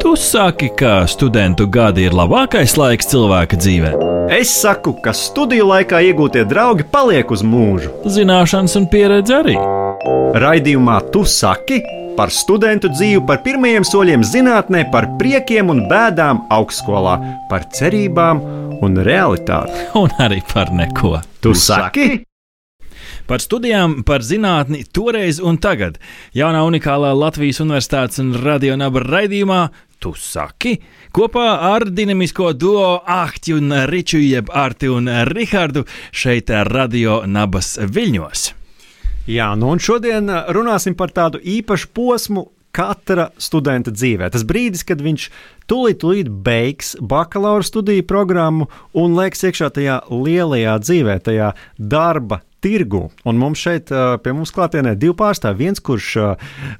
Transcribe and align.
Tu 0.00 0.16
saki, 0.16 0.68
ka 0.76 1.06
studentu 1.06 1.66
gadi 1.66 2.04
ir 2.06 2.14
labākais 2.14 2.76
laiks 2.76 3.08
cilvēka 3.10 3.56
dzīvē. 3.56 3.92
Es 4.36 4.52
saku, 4.60 4.92
ka 5.00 5.14
studiju 5.16 5.70
laikā 5.70 6.02
iegūtie 6.10 6.44
draugi 6.48 6.84
paliek 6.92 7.32
uz 7.32 7.40
mūžu. 7.40 7.90
Zināšanas 8.04 8.76
un 8.76 8.86
pieredze 8.92 9.38
arī. 9.40 9.56
Raidījumā 10.38 11.00
Tu 11.14 11.24
saki 11.24 11.80
par 12.18 12.30
studentu 12.34 12.92
dzīvi, 12.92 13.24
par 13.26 13.42
pirmajiem 13.44 13.86
soļiem 13.88 14.26
zinātnē, 14.26 14.84
par 14.92 15.08
priekiem 15.18 15.72
un 15.72 15.84
bēdām 15.90 16.44
augstskolā, 16.54 17.18
par 17.50 17.66
cerībām 17.74 18.44
un 18.84 19.02
realitāti. 19.10 19.90
Un 19.98 20.12
arī 20.22 20.42
par 20.52 20.74
neko. 20.74 21.18
Tu 21.40 21.54
saki? 21.56 22.10
Par 23.28 23.42
studijām, 23.44 23.98
par 24.08 24.22
zinātni, 24.24 24.86
toreiz 24.88 25.36
un 25.44 25.58
tagad. 25.60 25.98
Jaunā 26.32 26.62
unikālā 26.64 27.10
Latvijas 27.12 27.60
Universitātes 27.60 28.22
un 28.22 28.30
radionāba 28.40 29.02
raidījumā 29.04 29.66
Tu 29.98 30.12
saki, 30.16 30.76
kopā 31.12 31.44
ar 31.74 31.84
dinamisko 31.90 32.52
duo 32.54 33.02
Ahti 33.02 33.52
un 33.52 33.74
Riču, 33.90 34.20
jeb 34.22 34.48
Arti 34.54 34.88
un 34.88 35.10
Rihardu 35.28 35.82
šeit 36.14 36.54
Radio 36.70 37.18
Nabas 37.26 37.74
Viļņos. 37.82 38.46
Jā, 39.28 39.50
nu 39.60 39.74
un 39.74 39.82
šodien 39.82 40.30
runāsim 40.54 40.96
par 40.96 41.12
tādu 41.12 41.42
īpašu 41.42 41.92
posmu 41.92 42.46
katra 42.72 43.28
studenta 43.36 43.92
dzīvē. 43.92 44.30
Tas 44.32 44.46
brīdis, 44.48 44.86
kad 44.88 45.04
viņš 45.04 45.28
tūlīt, 45.68 46.00
tūlīt 46.00 46.32
beigs 46.32 46.94
bakalaura 46.96 47.66
studiju 47.66 48.08
programmu 48.08 48.70
un 48.96 49.18
liekas 49.18 49.50
iekšā 49.50 49.74
tajā 49.76 50.02
lielajā 50.14 50.80
dzīvē, 50.86 51.20
tajā 51.28 51.56
darba 51.76 52.46
tirgu. 52.64 53.08
Un 53.28 53.40
mums 53.40 53.62
šeit 53.62 53.92
pie 54.22 54.34
mums 54.34 54.52
klātienē 54.54 54.94
divi 54.98 55.16
pārstāvji. 55.18 55.58
Viens, 55.58 55.82
kurš 55.84 56.14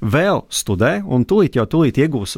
vēl 0.01 0.45
studē 0.49 0.99
un 1.05 1.27
tūlīt 1.29 1.59
jau 1.59 1.67
tūlīt 1.69 2.01
iegūs 2.03 2.37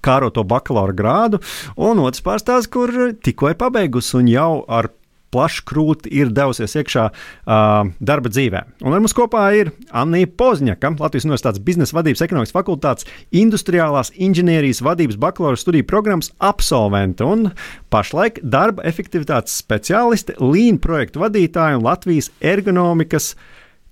kāroto 0.00 0.44
bakalaura 0.48 0.96
grādu, 0.96 1.40
un 1.76 2.00
otrs 2.00 2.24
pārstāvs, 2.24 2.70
kur 2.72 2.92
tikko 3.20 3.52
ir 3.52 3.58
pabeigusi 3.60 4.16
un 4.20 4.30
jau 4.32 4.52
ar 4.64 4.88
plašu 5.34 5.64
krūti 5.68 6.10
ir 6.20 6.32
devusies 6.34 6.74
iekšā 6.80 7.06
uh, 7.10 7.90
darba 8.00 8.32
dzīvē. 8.32 8.62
Un 8.84 8.96
ar 8.96 9.02
mums 9.02 9.14
kopā 9.16 9.44
ir 9.58 9.72
Anna 9.94 10.22
Pozņaka, 10.26 10.92
Latvijas 11.00 11.26
Universitātes 11.28 11.62
biznesa 11.64 11.96
vadības 11.98 12.24
ekonomikas 12.26 12.54
fakultātes 12.56 13.08
industriālās 13.30 14.12
inženierijas 14.18 14.82
vadības 14.84 15.20
bakalaura 15.20 15.60
studiju 15.60 15.86
programmas 15.90 16.32
absolvente 16.38 17.26
un 17.26 17.50
pašlaik 17.94 18.42
darba 18.42 18.84
efektivitātes 18.90 19.60
speciāliste, 19.62 20.36
līnija 20.40 20.82
projektu 20.82 21.22
vadītāja 21.22 21.78
un 21.78 21.86
Latvijas 21.86 22.30
ergonomikas 22.40 23.34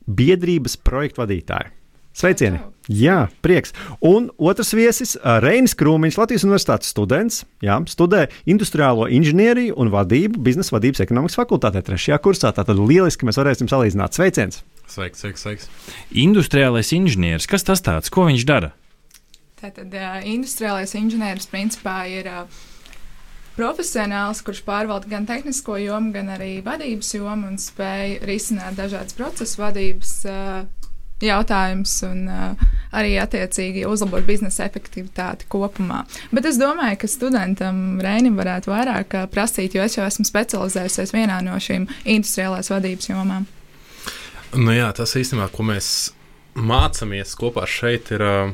biedrības 0.09 0.79
projektu 0.81 1.25
vadītāja. 1.25 1.78
Sveicieni! 2.19 2.59
Jā, 2.91 3.29
prieks. 3.45 3.71
Un 4.03 4.31
otrs 4.43 4.73
viesis- 4.75 5.13
Reinis 5.45 5.77
Krūmiņš, 5.79 6.17
Latvijas 6.19 6.45
Universitātes 6.49 6.91
students. 6.91 7.45
Jā, 7.63 7.77
studē 7.87 8.25
industriālo 8.43 9.07
inženieriju 9.07 9.77
un 9.79 9.93
vadību 9.93 10.41
biznesa 10.43 10.75
vadības 10.75 11.05
ekonomikas 11.05 11.39
fakultātē 11.39 11.85
trešajā 11.85 12.19
kursā. 12.19 12.51
Tātad 12.51 12.81
lieliski 12.81 13.29
mēs 13.29 13.39
varēsim 13.39 13.71
salīdzināt. 13.71 14.19
Sveiciens! 14.19 14.65
Sveiks, 14.89 15.23
sveiks, 15.23 15.45
sveiks. 15.45 15.69
Industriālais 16.11 16.91
inženieris, 16.97 17.47
kas 17.47 17.63
tas 17.63 17.85
tāds, 17.85 18.11
ko 18.11 18.27
viņš 18.27 18.47
dara? 18.49 18.73
Tātad 19.61 19.95
uh, 19.95 20.19
industriālais 20.27 20.97
inženieris 20.99 21.47
principā 21.47 22.01
ir 22.11 22.27
uh, 22.27 22.51
profesionāls, 23.55 24.43
kurš 24.43 24.65
pārvalda 24.67 25.07
gan 25.07 25.29
tehnisko 25.29 25.79
jomu, 25.85 26.11
gan 26.17 26.35
arī 26.35 26.65
vadības 26.67 27.15
jomu 27.15 27.53
un 27.53 27.63
spēj 27.63 28.25
risināt 28.27 28.75
dažādas 28.81 29.15
procesu 29.15 29.63
vadības 29.63 30.15
uh, 30.27 30.67
jautājums 31.25 31.95
un 32.07 32.27
uh, 32.31 32.69
arī 32.95 33.17
attiecīgi 33.21 33.87
uzlabot 33.89 34.27
biznesa 34.27 34.67
efektivitāti 34.69 35.49
kopumā. 35.51 36.05
Bet 36.35 36.47
es 36.49 36.61
domāju, 36.61 37.01
ka 37.03 37.11
studentam 37.11 37.99
Reinim 38.05 38.39
varētu 38.39 38.73
vairāk 38.73 39.17
uh, 39.19 39.29
prasīt, 39.31 39.75
jo 39.75 39.85
es 39.85 39.99
jau 39.99 40.07
esmu 40.07 40.27
specializējusies 40.29 41.15
vienā 41.17 41.41
no 41.47 41.59
šīm 41.63 41.89
industriālās 42.05 42.71
vadības 42.73 43.11
jomām. 43.11 43.49
Nu 44.57 44.73
jā, 44.73 44.89
tas 44.97 45.13
īstenībā, 45.19 45.51
ko 45.53 45.67
mēs 45.69 45.91
mācāmies 46.59 47.35
kopā 47.39 47.67
šeit, 47.69 48.13
ir 48.15 48.25
uh, 48.25 48.53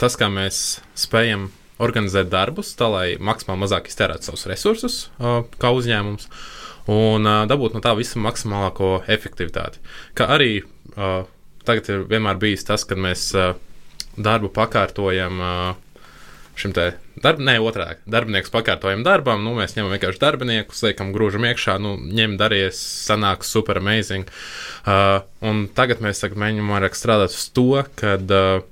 tas, 0.00 0.16
kā 0.18 0.30
mēs 0.32 0.78
spējam 0.98 1.50
organizēt 1.82 2.30
darbus, 2.32 2.72
tā 2.78 2.88
lai 2.90 3.08
maksimāli 3.22 3.62
mazāk 3.62 3.90
iztērētu 3.90 4.30
savus 4.30 4.46
resursus, 4.50 5.00
uh, 5.18 5.42
kā 5.60 5.70
uzņēmums, 5.74 6.30
un 6.94 7.26
uh, 7.28 7.42
dabūt 7.50 7.76
no 7.76 7.82
tā 7.84 7.92
visa 7.98 8.22
maksimālāko 8.22 9.02
efektivitāti. 9.10 9.82
Kā 10.18 10.30
arī 10.38 10.62
uh, 10.62 11.26
tagad 11.68 11.90
ir 11.92 12.06
vienmēr 12.10 12.40
bijis 12.40 12.66
tas, 12.68 12.86
kad 12.88 13.00
mēs 13.00 13.30
darbu 14.18 14.50
pakārtojam. 14.54 15.42
Šim 16.58 16.72
te 16.74 16.88
darb, 17.22 17.38
ne, 17.42 17.54
otrādi 17.62 18.02
darbinieks 18.10 18.50
pakārtojam 18.50 19.04
darbam, 19.06 19.44
nu, 19.46 19.52
mēs 19.58 19.76
ņemam 19.76 19.92
vienkārši 19.94 20.18
darbiniekus, 20.22 20.82
liekam, 20.86 21.12
grūžam 21.14 21.46
iekšā, 21.46 21.76
nu, 21.82 21.94
ņem 22.18 22.34
darījies, 22.40 22.80
sanāks 23.06 23.52
super 23.54 23.78
amazing. 23.78 24.26
Uh, 24.82 25.20
un 25.46 25.66
tagad 25.74 26.02
mēs 26.04 26.22
tagad 26.22 26.40
mēģinām 26.42 26.74
vairāk 26.74 26.98
strādāt 26.98 27.34
uz 27.36 27.46
to, 27.54 27.82
kad 27.98 28.34
uh, 28.34 28.64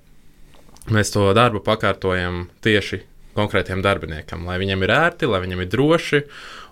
mēs 0.91 1.15
to 1.15 1.29
darbu 1.37 1.63
pakārtojam 1.67 2.47
tieši 2.67 3.03
konkrētiem 3.37 3.83
darbiniekam, 3.85 4.47
lai 4.49 4.59
viņiem 4.63 4.85
ir 4.87 4.95
ērti, 4.97 5.29
lai 5.29 5.43
viņiem 5.45 5.63
ir 5.63 5.73
droši 5.73 6.23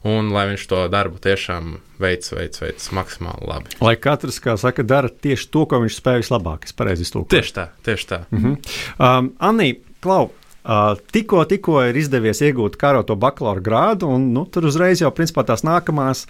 un 0.05 0.31
lai 0.35 0.47
viņš 0.53 0.69
to 0.71 0.85
darbu 0.93 1.21
tiešām 1.25 1.75
veids, 2.01 2.33
veids, 2.37 2.61
veids 2.63 2.91
maksimāli 2.97 3.49
labi. 3.49 3.75
Lai 3.85 3.97
katrs, 3.97 4.41
kā 4.45 4.57
saka, 4.61 4.85
dara 4.87 5.09
tieši 5.09 5.51
to, 5.51 5.67
ko 5.71 5.81
viņš 5.85 5.99
spēj 5.99 6.23
vislabāk. 6.23 6.69
Es 6.69 6.77
pareizi 6.77 7.07
iztulkoju. 7.07 7.33
Tieši 7.35 7.57
tā, 7.57 7.69
tieši 7.87 8.09
tā. 8.13 8.25
Mm 8.31 8.43
-hmm. 8.45 8.57
um, 8.99 9.33
Anī, 9.41 9.75
Klau, 10.05 10.31
Uh, 10.65 10.97
tikko, 11.13 11.43
tikko 11.45 11.83
ir 11.85 11.97
izdevies 12.01 12.39
iegūt 12.41 12.79
karoto 12.81 13.13
bakalaura 13.21 13.61
grādu, 13.61 14.09
un 14.09 14.31
nu, 14.33 14.47
tur 14.49 14.65
uzreiz 14.65 15.03
jau 15.03 15.11
principā 15.13 15.43
tās 15.45 15.61
nākamās 15.61 16.23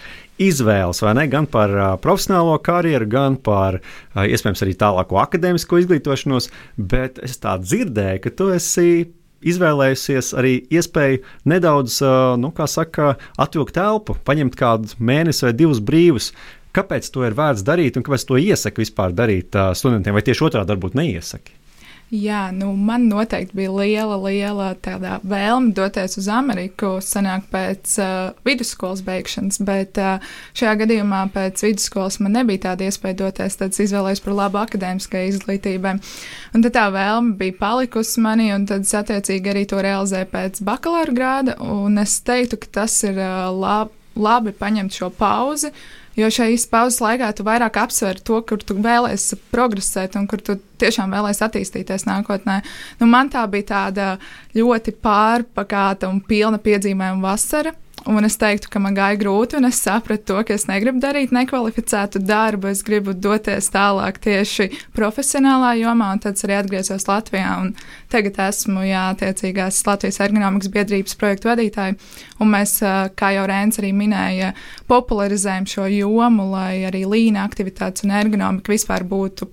izvēles, 0.43 1.03
vai 1.07 1.13
ne? 1.15 1.29
Gan 1.31 1.47
par 1.47 1.71
uh, 1.71 1.91
profesionālo 2.03 2.57
karjeru, 2.59 3.07
gan 3.07 3.37
par 3.37 3.79
uh, 3.79 4.25
iespējams 4.27 4.65
arī 4.67 4.75
tālāko 4.75 5.21
akadēmisko 5.23 5.79
izglītošanos. 5.85 6.51
Bet 6.75 7.23
es 7.23 7.39
tā 7.39 7.55
dzirdēju, 7.63 8.25
ka 8.25 8.35
tu 8.35 8.51
esi 8.57 8.89
izvēlējusies 9.53 10.33
arī 10.39 10.55
iespēju 10.73 11.23
nedaudz, 11.51 12.01
nu, 12.41 12.51
kā 12.57 12.69
saka, 12.71 13.15
atvilkt 13.41 13.77
telpu, 13.79 14.19
paņemt 14.27 14.59
kādu 14.61 14.95
mēnesi 14.99 15.49
vai 15.49 15.55
divus 15.57 15.83
brīvus. 15.85 16.33
Kāpēc 16.75 17.11
to 17.15 17.23
ir 17.27 17.37
vērts 17.39 17.63
darīt 17.67 17.99
un 17.99 18.07
kāpēc 18.07 18.25
to 18.27 18.41
iesaka 18.41 18.83
vispār 18.83 19.15
darīt 19.15 19.55
studentiem, 19.79 20.17
vai 20.17 20.25
tieši 20.27 20.49
otrādi 20.49 20.75
varbūt 20.75 20.99
neiesaka? 20.99 21.64
Jā, 22.15 22.53
nu, 22.55 22.69
man 22.79 23.09
noteikti 23.11 23.57
bija 23.59 23.73
liela, 23.75 24.15
liela 24.23 24.69
vēlme 25.27 25.73
doties 25.75 26.15
uz 26.21 26.29
Ameriku, 26.31 27.01
sanāk 27.03 27.49
pēc 27.51 27.95
uh, 27.99 28.37
vidusskolas 28.47 29.03
beigšanas, 29.03 29.59
bet 29.67 29.99
uh, 29.99 30.23
šajā 30.55 30.77
gadījumā 30.85 31.25
pēc 31.35 31.65
vidusskolas 31.65 32.21
man 32.23 32.37
nebija 32.39 32.69
tāda 32.69 32.87
iespēja 32.87 33.19
doties, 33.25 33.59
tad 33.59 33.75
izvēlējos 33.83 34.23
par 34.23 34.37
labu 34.39 34.61
akadēmiskai 34.63 35.25
izglītībai. 35.33 35.97
Un 36.55 36.67
tad 36.69 36.77
tā 36.77 36.87
vēlme 36.95 37.35
bija 37.41 37.59
palikusi 37.59 38.23
manī, 38.23 38.53
un 38.55 38.69
tad 38.71 38.87
es 38.87 38.95
attiecīgi 38.95 39.51
arī 39.51 39.67
to 39.73 39.83
realizēju 39.83 40.31
pēc 40.37 40.63
bakalaura 40.71 41.19
grāda, 41.19 41.59
un 41.59 41.99
es 42.05 42.21
teiktu, 42.23 42.63
ka 42.63 42.73
tas 42.83 43.01
ir 43.09 43.19
uh, 43.19 43.51
lab, 43.51 43.91
labi 44.15 44.55
paņemt 44.55 45.03
šo 45.03 45.11
pauzi. 45.19 45.75
Uh, 45.75 46.04
Jo 46.15 46.31
šajā 46.31 46.59
pauzes 46.71 47.01
laikā 47.03 47.31
tu 47.35 47.47
vairāk 47.47 47.79
apsver 47.83 48.21
to, 48.23 48.39
kur 48.47 48.63
tu 48.63 48.77
vēlēsies 48.79 49.41
progresēt 49.51 50.15
un 50.21 50.29
kur 50.31 50.43
tu 50.45 50.57
tiešām 50.83 51.15
vēlēsies 51.15 51.47
attīstīties 51.49 52.07
nākotnē. 52.07 52.61
Nu, 53.01 53.09
man 53.11 53.33
tā 53.33 53.43
bija 53.51 53.71
tāda 53.73 54.11
ļoti 54.55 54.95
pārpakāta 55.03 56.11
un 56.11 56.23
pilna 56.23 56.63
piedzīvojuma 56.63 57.33
vasara. 57.33 57.75
Un 58.05 58.27
es 58.27 58.35
teiktu, 58.37 58.69
ka 58.69 58.81
man 58.83 58.93
gāja 58.93 59.17
grūti, 59.17 59.57
un 59.57 59.65
es 59.65 59.79
sapratu 59.81 60.27
to, 60.29 60.41
ka 60.45 60.57
es 60.59 60.67
negribu 60.69 61.01
darīt 61.01 61.31
nekvalificētu 61.33 62.21
darbu. 62.21 62.69
Es 62.75 62.83
gribu 62.85 63.15
doties 63.17 63.71
tālāk 63.73 64.19
tieši 64.27 64.67
profesionālā 64.97 65.71
jomā, 65.81 66.11
un 66.13 66.21
tad 66.21 66.37
arī 66.45 66.59
atgriezos 66.59 67.07
Latvijā. 67.09 67.55
Tagad 68.13 68.41
esmu 68.51 68.85
jā, 68.85 69.07
attiecīgās 69.15 69.81
Latvijas 69.89 70.21
ergonomikas 70.27 70.73
biedrības 70.75 71.17
projektu 71.21 71.49
vadītāja, 71.49 71.97
un 72.45 72.53
mēs, 72.53 72.77
kā 73.17 73.33
jau 73.39 73.47
Rēns 73.49 73.81
arī 73.81 73.95
minēja, 73.97 74.53
popularizējam 74.91 75.71
šo 75.71 75.89
jomu, 75.95 76.51
lai 76.53 76.85
arī 76.91 77.07
līna 77.09 77.47
aktivitātes 77.49 78.05
un 78.05 78.13
ergonomika 78.19 78.75
vispār 78.75 79.07
būtu 79.09 79.49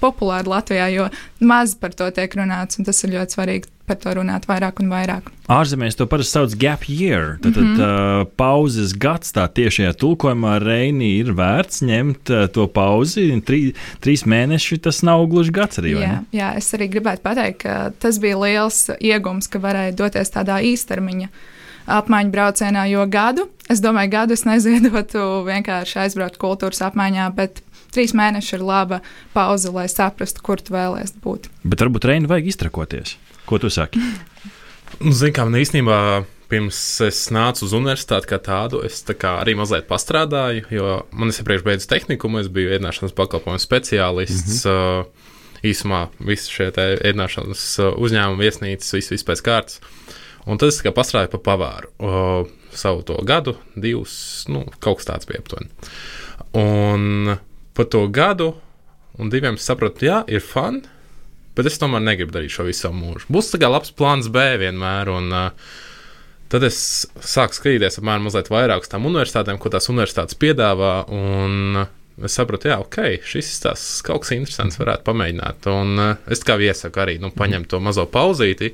populāra 0.00 0.48
Latvijā, 0.56 0.88
jo 0.94 1.10
maz 1.44 1.76
par 1.76 1.92
to 1.92 2.08
tiek 2.16 2.32
runāts, 2.38 2.80
un 2.80 2.88
tas 2.88 3.04
ir 3.04 3.12
ļoti 3.18 3.36
svarīgi 3.36 3.74
par 3.90 3.98
to 4.00 4.14
runāt 4.20 4.46
vairāk 4.48 4.80
un 4.84 4.90
vairāk. 4.92 5.30
Ārzemēs 5.50 5.98
to 5.98 6.06
parasti 6.10 6.38
sauc 6.38 6.56
gap 6.60 6.86
year. 6.88 7.36
Tad, 7.42 7.56
mm 7.56 7.62
-hmm. 7.62 7.76
tad 7.76 8.26
uh, 8.26 8.32
pauzes 8.38 8.94
gads 8.94 9.34
tā 9.34 9.48
tiešajā 9.48 9.92
tulkojumā 9.98 10.58
Reini 10.62 11.18
ir 11.18 11.32
vērts 11.34 11.82
ņemt 11.82 12.30
uh, 12.30 12.46
to 12.46 12.66
pauzi. 12.66 13.30
Trī, 13.46 13.74
trīs 14.00 14.26
mēneši 14.26 14.78
tas 14.78 15.02
nav 15.02 15.26
gluži 15.26 15.50
gads 15.52 15.78
arī. 15.78 15.96
Jā, 15.98 16.22
jā, 16.32 16.56
es 16.56 16.74
arī 16.74 16.88
gribētu 16.88 17.22
pateikt, 17.22 17.62
ka 17.62 17.90
tas 17.98 18.18
bija 18.18 18.38
liels 18.38 18.90
iegums, 19.00 19.48
ka 19.48 19.58
varēja 19.58 19.96
doties 19.96 20.30
tādā 20.30 20.62
īstermiņa 20.62 21.28
apmaiņu 21.90 22.30
braucienā, 22.30 22.84
jo 22.90 23.06
gadu, 23.10 23.48
es 23.68 23.80
domāju, 23.82 24.10
gadu 24.10 24.36
es 24.36 24.44
neziedotu 24.44 25.42
vienkārši 25.48 25.98
aizbraukt 26.04 26.38
kultūras 26.38 26.82
apmaiņā, 26.86 27.30
bet 27.34 27.62
trīs 27.94 28.14
mēneši 28.16 28.56
ir 28.58 28.66
laba 28.66 29.00
pauze, 29.34 29.72
lai 29.74 29.88
saprastu, 29.90 30.42
kur 30.46 30.62
tu 30.62 30.74
vēlēsies 30.76 31.18
būt. 31.24 31.50
Bet 31.64 31.82
varbūt 31.82 32.06
Reina 32.10 32.30
vajag 32.30 32.52
iztrakoties. 32.52 33.16
Ko 33.48 33.58
tu 33.62 33.70
saki? 33.72 34.02
Nu, 35.00 35.14
Ziniet, 35.14 35.36
kā 35.36 35.46
man 35.46 35.60
īstenībā 35.60 35.98
pirms 36.50 36.78
es 37.06 37.22
nācu 37.30 37.64
uz 37.66 37.74
universitāti 37.76 38.28
kā 38.32 38.40
tādu, 38.42 38.82
es 38.86 39.04
tā 39.06 39.14
kā 39.14 39.36
arī 39.40 39.54
mazliet 39.58 39.86
pastrādāju, 39.90 40.66
jo 40.74 40.96
man 41.14 41.30
iepriekš 41.30 41.66
beidzu 41.66 41.90
tehnikumu, 41.92 42.42
es 42.42 42.50
biju 42.52 42.74
ēdināšanas 42.74 43.14
pakalpojumu 43.16 43.62
speciālists. 43.62 44.64
Mm 44.64 44.70
-hmm. 44.70 45.04
uh, 45.06 45.28
īsumā 45.66 46.06
visi 46.24 46.52
šie 46.52 46.70
ēdināšanas 46.72 47.64
uzņēmumi, 47.92 48.46
viesnīcas, 48.46 48.94
viss, 48.96 49.12
viss 49.12 49.26
pēc 49.28 49.42
kārtas. 49.44 49.80
Un 50.48 50.58
tad 50.58 50.72
es 50.72 50.80
pastrādāju 50.80 51.34
pa 51.34 51.42
pavāru 51.50 51.90
uh, 51.98 52.48
savu 52.72 53.02
to 53.02 53.18
gadu, 53.28 53.56
divus, 53.76 54.46
nu, 54.48 54.64
kaut 54.80 55.00
kas 55.00 55.10
tāds 55.10 55.28
bija 55.28 55.42
aptuveni. 55.42 55.68
Un 56.56 57.36
pa 57.76 57.84
to 57.84 58.06
gadu 58.08 58.54
un 59.20 59.30
diviem 59.30 59.58
sapratu, 59.60 60.06
jā, 60.06 60.22
ir 60.32 60.40
fun, 60.40 60.80
bet 61.58 61.70
es 61.70 61.78
tomēr 61.80 62.02
negribu 62.04 62.34
darīt 62.34 62.54
šo 62.54 62.66
visu 62.68 62.92
mūžu. 62.94 63.28
Būs 63.32 63.52
tā 63.52 63.60
kā 63.62 63.70
labs 63.70 63.94
plāns 63.96 64.30
B 64.32 64.44
vienmēr. 64.62 65.12
Un, 65.12 65.32
uh, 65.34 65.78
Tad 66.50 66.64
es 66.66 67.06
sāku 67.22 67.54
skatīties 67.54 68.00
apmēram 68.00 68.24
mazliet 68.26 68.48
vairāk 68.50 68.82
uz 68.82 68.90
tām 68.90 69.04
universitātēm, 69.06 69.60
ko 69.62 69.70
tās 69.70 69.86
universitātes 69.92 70.34
piedāvā. 70.34 71.04
Un 71.14 71.84
es 72.26 72.34
sapratu, 72.34 72.72
jā, 72.72 72.80
ok, 72.82 73.22
šis 73.22 73.52
tas 73.62 73.84
kaut 74.02 74.24
kas 74.24 74.34
interesants 74.34 74.80
varētu 74.80 75.06
pamēģināt. 75.06 75.68
Un 75.70 76.02
uh, 76.02 76.16
es 76.26 76.42
kā 76.42 76.58
iesaku 76.58 77.04
arī 77.04 77.20
nu, 77.22 77.30
paņemt 77.30 77.70
to 77.70 77.78
mazo 77.78 78.02
pauzīti, 78.10 78.72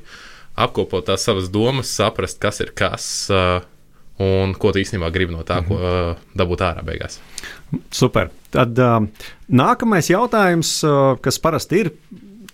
apkopot 0.56 1.05
tās 1.11 1.28
savas 1.28 1.52
domas, 1.52 1.93
saprast, 1.93 2.40
kas 2.40 2.64
ir 2.64 2.73
kas. 2.76 3.08
Uh, 3.28 3.58
Un 4.17 4.55
ko 4.56 4.70
tu 4.73 4.81
īstenībā 4.81 5.11
gribi 5.12 5.34
no 5.34 5.43
tā, 5.44 5.58
ko 5.67 5.76
uh, 5.76 6.20
dabūt 6.32 6.62
ārā 6.64 6.81
beigās? 6.87 7.19
Super. 7.93 8.31
Tad 8.49 8.78
uh, 8.81 9.02
nākamais 9.52 10.08
jautājums, 10.08 10.70
uh, 10.88 11.19
kas 11.20 11.37
parasti 11.44 11.82
ir 11.82 11.90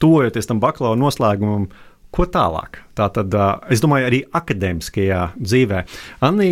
tuvojoties 0.02 0.50
tam 0.50 0.60
bakalaura 0.62 1.00
noslēgumam, 1.00 1.69
ko 2.12 2.26
tālāk? 2.28 2.82
Tā 2.99 3.08
tad, 3.14 3.32
es 3.72 3.81
domāju, 3.81 4.08
arī 4.10 4.20
akadēmiskajā 4.37 5.20
dzīvē. 5.40 5.84
Anī, 6.28 6.50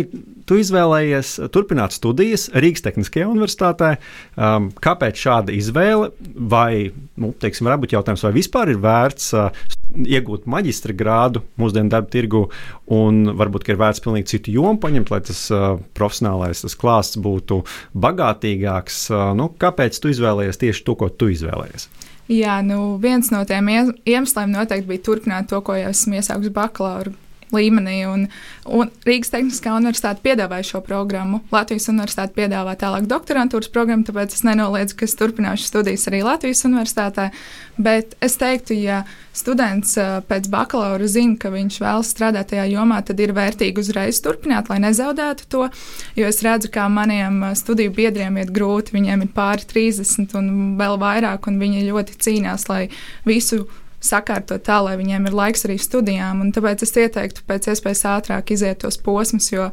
tu 0.49 0.57
izvēlējies 0.59 1.35
turpināt 1.53 1.93
studijas 1.95 2.47
Rīgas 2.51 2.83
Tehniskajā 2.85 3.27
universitātē. 3.29 3.91
Um, 4.35 4.71
kāpēc 4.83 5.21
šāda 5.21 5.53
izvēle? 5.55 6.09
Vai, 6.51 6.89
nu, 7.21 7.31
teiksim, 7.37 7.69
varbūt 7.69 7.93
jautājums, 7.95 8.25
vai 8.25 8.33
vispār 8.35 8.73
ir 8.73 8.81
vērts 8.81 9.29
uh, 9.37 9.63
iegūt 10.01 10.47
maģistra 10.49 10.95
grādu 10.97 11.43
mūsdienu 11.61 11.91
darba 11.93 12.09
tirgu, 12.11 12.45
un 12.91 13.35
varbūt 13.37 13.69
ir 13.69 13.79
vērts 13.81 14.03
pilnīgi 14.03 14.33
citu 14.33 14.55
jomu 14.57 14.81
paņemt, 14.81 15.13
lai 15.13 15.21
tas 15.29 15.45
uh, 15.53 15.75
profesionālais 15.97 16.65
tas 16.65 16.77
klāsts 16.79 17.21
būtu 17.21 17.61
bagātīgāks. 17.93 19.03
Uh, 19.13 19.29
nu, 19.37 19.51
kāpēc 19.61 20.01
tu 20.01 20.11
izvēlējies 20.11 20.63
tieši 20.65 20.87
to, 20.87 20.97
ko 20.97 21.11
tu 21.13 21.29
izvēlējies? 21.35 21.91
Jā, 22.31 22.61
nu 22.63 22.95
viens 23.03 23.27
no 23.33 23.41
tiem 23.47 23.67
iemesliem 24.07 24.53
noteikti 24.53 24.87
bija 24.87 25.03
turpināt 25.03 25.49
to, 25.51 25.59
ko 25.65 25.75
jau 25.75 25.89
esmu 25.91 26.15
iesākusi 26.19 26.53
bakalaura 26.55 27.11
līmenī. 27.55 27.97
Un, 28.09 28.27
un 28.65 28.91
Rīgas 29.07 29.33
Tehniskā 29.33 29.73
universitāte 29.77 30.23
piedāvāja 30.25 30.67
šo 30.73 30.83
programmu. 30.85 31.41
Latvijas 31.53 31.89
universitāte 31.91 32.35
piedāvā 32.37 32.75
tālāk 32.79 33.07
doktorantūras 33.11 33.71
programmu, 33.73 34.07
tāpēc 34.07 34.37
es 34.37 34.45
nenoliedzu, 34.47 34.97
ka 34.99 35.07
es 35.07 35.17
turpināšu 35.19 35.67
studijas 35.67 36.07
arī 36.11 36.23
Latvijas 36.25 36.65
universitātē. 36.69 37.29
Bet 37.81 38.15
es 38.21 38.37
teiktu, 38.37 38.75
ja 38.77 39.01
students 39.35 39.95
pēc 40.29 40.49
bakalaura 40.51 41.07
zina, 41.09 41.37
ka 41.39 41.51
viņš 41.53 41.79
vēlas 41.81 42.11
strādāt 42.13 42.51
tajā 42.51 42.67
jomā, 42.73 42.99
tad 43.05 43.21
ir 43.23 43.33
vērtīgi 43.35 43.81
uzreiz 43.81 44.19
turpināt, 44.23 44.69
lai 44.71 44.81
nezaudētu 44.83 45.47
to. 45.51 45.67
Jo 46.19 46.29
es 46.29 46.41
redzu, 46.45 46.71
kā 46.73 46.87
maniem 46.91 47.43
studiju 47.57 47.93
biedriem 47.95 48.41
iet 48.41 48.51
grūti, 48.53 48.95
viņiem 48.97 49.25
ir 49.25 49.31
pāri 49.35 49.67
30 49.71 50.35
un 50.39 50.51
vēl 50.79 50.99
vairāk, 51.01 51.47
un 51.47 51.61
viņi 51.61 51.87
ļoti 51.87 52.19
cīnās, 52.21 52.67
lai 52.71 52.83
visu 53.27 53.65
sakārtot 54.01 54.63
tā, 54.65 54.81
lai 54.85 54.97
viņiem 54.99 55.27
ir 55.29 55.35
laiks 55.37 55.67
arī 55.67 55.77
studijām. 55.81 56.43
Tāpēc 56.55 56.85
es 56.85 56.95
ieteiktu 56.97 57.45
pēc 57.47 57.71
iespējas 57.73 58.05
ātrāk 58.17 58.53
iziet 58.55 58.81
tos 58.83 58.97
posmus, 59.01 59.51
jo 59.53 59.69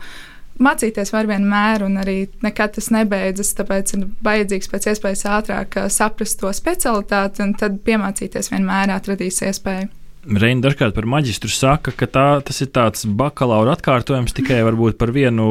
mācīties 0.63 1.13
var 1.15 1.29
vienmēr, 1.31 1.85
un 1.87 2.01
arī 2.03 2.19
nekad 2.45 2.77
tas 2.77 2.91
nebeidzas. 2.95 3.55
Tāpēc 3.59 3.95
ir 3.97 4.09
vajadzīgs 4.27 4.73
pēc 4.73 4.91
iespējas 4.93 5.27
ātrāk 5.39 5.79
saprast 5.95 6.41
to 6.43 6.53
specialitāti, 6.55 7.45
un 7.47 7.55
tad 7.59 7.81
piemācīties 7.87 8.53
vienmēr 8.55 8.95
atradīs 8.97 9.43
iespēju. 9.47 9.93
Reina 10.29 10.61
dažkārt 10.67 10.93
par 10.97 11.07
maģistru 11.09 11.49
saka, 11.49 11.95
ka 11.95 12.09
tā, 12.11 12.27
tas 12.45 12.59
ir 12.61 12.69
tāds 12.75 13.07
bakalaura 13.07 13.79
atkārtojums 13.79 14.35
tikai 14.37 14.59
varbūt 14.67 14.99
par 15.01 15.15
vienu 15.15 15.47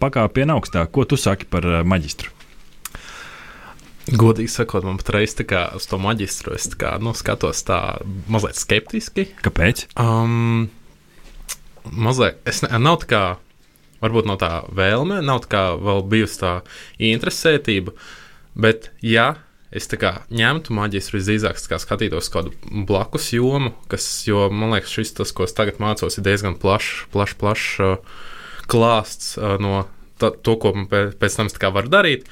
pakāpienu 0.00 0.56
augstāk. 0.56 0.94
Ko 0.94 1.04
tu 1.04 1.18
saki 1.20 1.50
par 1.50 1.66
maģistru? 1.84 2.35
Godīgi 4.06 4.52
sakot, 4.52 4.84
man 4.86 5.00
patreiz 5.00 5.34
uz 5.74 5.86
to 5.90 5.98
maģistru 5.98 6.54
es 6.54 6.68
kā, 6.78 6.94
nu, 7.02 7.10
skatos 7.16 7.64
tā 7.66 7.98
mazliet 8.30 8.54
skeptiski. 8.54 9.26
Kāpēc? 9.42 9.88
Um, 9.98 10.68
mazliet, 11.90 12.38
es 12.46 12.62
ne, 12.62 12.70
nav 12.78 13.00
tā 13.02 13.08
kā, 13.10 13.22
varbūt 14.04 14.28
nav 14.30 14.38
tā 14.38 14.52
vēlme, 14.70 15.18
nav 15.26 15.42
tā 15.46 15.50
kā 15.50 15.64
vēl 15.80 16.04
bijusi 16.06 16.38
tā 16.44 16.52
interesētība, 17.02 17.96
bet 18.54 18.92
ja 19.02 19.32
es 19.74 19.90
tā 19.90 19.98
kā 19.98 20.12
ņemtu 20.30 20.74
maģistru, 20.76 21.18
visdrīzāk 21.18 21.58
skatītos 21.58 22.30
kādu 22.30 22.54
blakus 22.86 23.32
jomu, 23.34 23.74
kas, 23.90 24.06
jo 24.28 24.46
man 24.54 24.76
liekas, 24.76 24.94
šis 24.94 25.16
tas, 25.18 25.34
ko 25.34 25.48
es 25.48 25.56
tagad 25.56 25.82
mācos, 25.82 26.14
ir 26.14 26.26
diezgan 26.28 26.54
plašs, 26.62 27.08
plašs, 27.10 27.38
plašs 27.42 27.70
uh, 27.82 28.22
klāsts 28.70 29.34
uh, 29.40 29.56
no 29.62 29.88
ta, 30.22 30.30
to, 30.30 30.56
ko 30.62 30.72
pēc, 30.86 31.16
pēc 31.18 31.40
tam 31.40 31.50
var 31.74 31.90
darīt. 31.90 32.30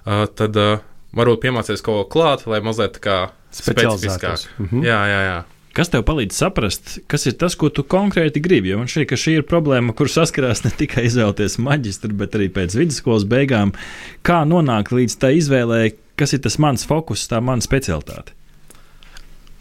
Uh, 0.00 0.24
tad 0.32 0.56
uh, 0.56 0.80
varbūt 1.16 1.44
piemācīties 1.44 1.84
kaut 1.84 2.02
ko 2.02 2.10
klāt, 2.18 2.46
lai 2.50 2.60
mazliet 2.64 2.98
tā 2.98 3.04
kā 3.06 3.16
specifiskāk. 3.54 4.46
Mm 4.58 4.66
-hmm. 4.66 4.84
Jā, 4.86 5.00
jā, 5.10 5.22
jā. 5.28 5.40
Kas 5.70 5.86
tev 5.88 6.02
palīdz 6.02 6.34
saprast, 6.34 6.98
kas 7.06 7.28
ir 7.30 7.36
tas, 7.38 7.54
ko 7.54 7.68
tu 7.70 7.84
konkrēti 7.86 8.42
gribi? 8.42 8.72
Jo 8.72 8.78
man 8.78 8.88
šķiet, 8.90 9.06
ka 9.06 9.14
šī 9.14 9.36
ir 9.38 9.46
problēma, 9.46 9.94
kur 9.94 10.10
saskarās 10.10 10.64
ne 10.64 10.70
tikai 10.70 11.04
izvēlēties 11.06 11.58
maģistru, 11.62 12.10
bet 12.18 12.34
arī 12.34 12.48
pēc 12.48 12.74
vidusskolas 12.74 13.24
beigām. 13.24 13.72
Kā 14.26 14.42
nonākt 14.42 14.90
līdz 14.90 15.16
tai 15.22 15.36
izvēlē, 15.38 15.92
kas 16.18 16.34
ir 16.34 16.42
tas 16.42 16.58
mans 16.58 16.84
fokus, 16.84 17.28
tā 17.30 17.38
mana 17.40 17.62
specialitāte? 17.62 18.34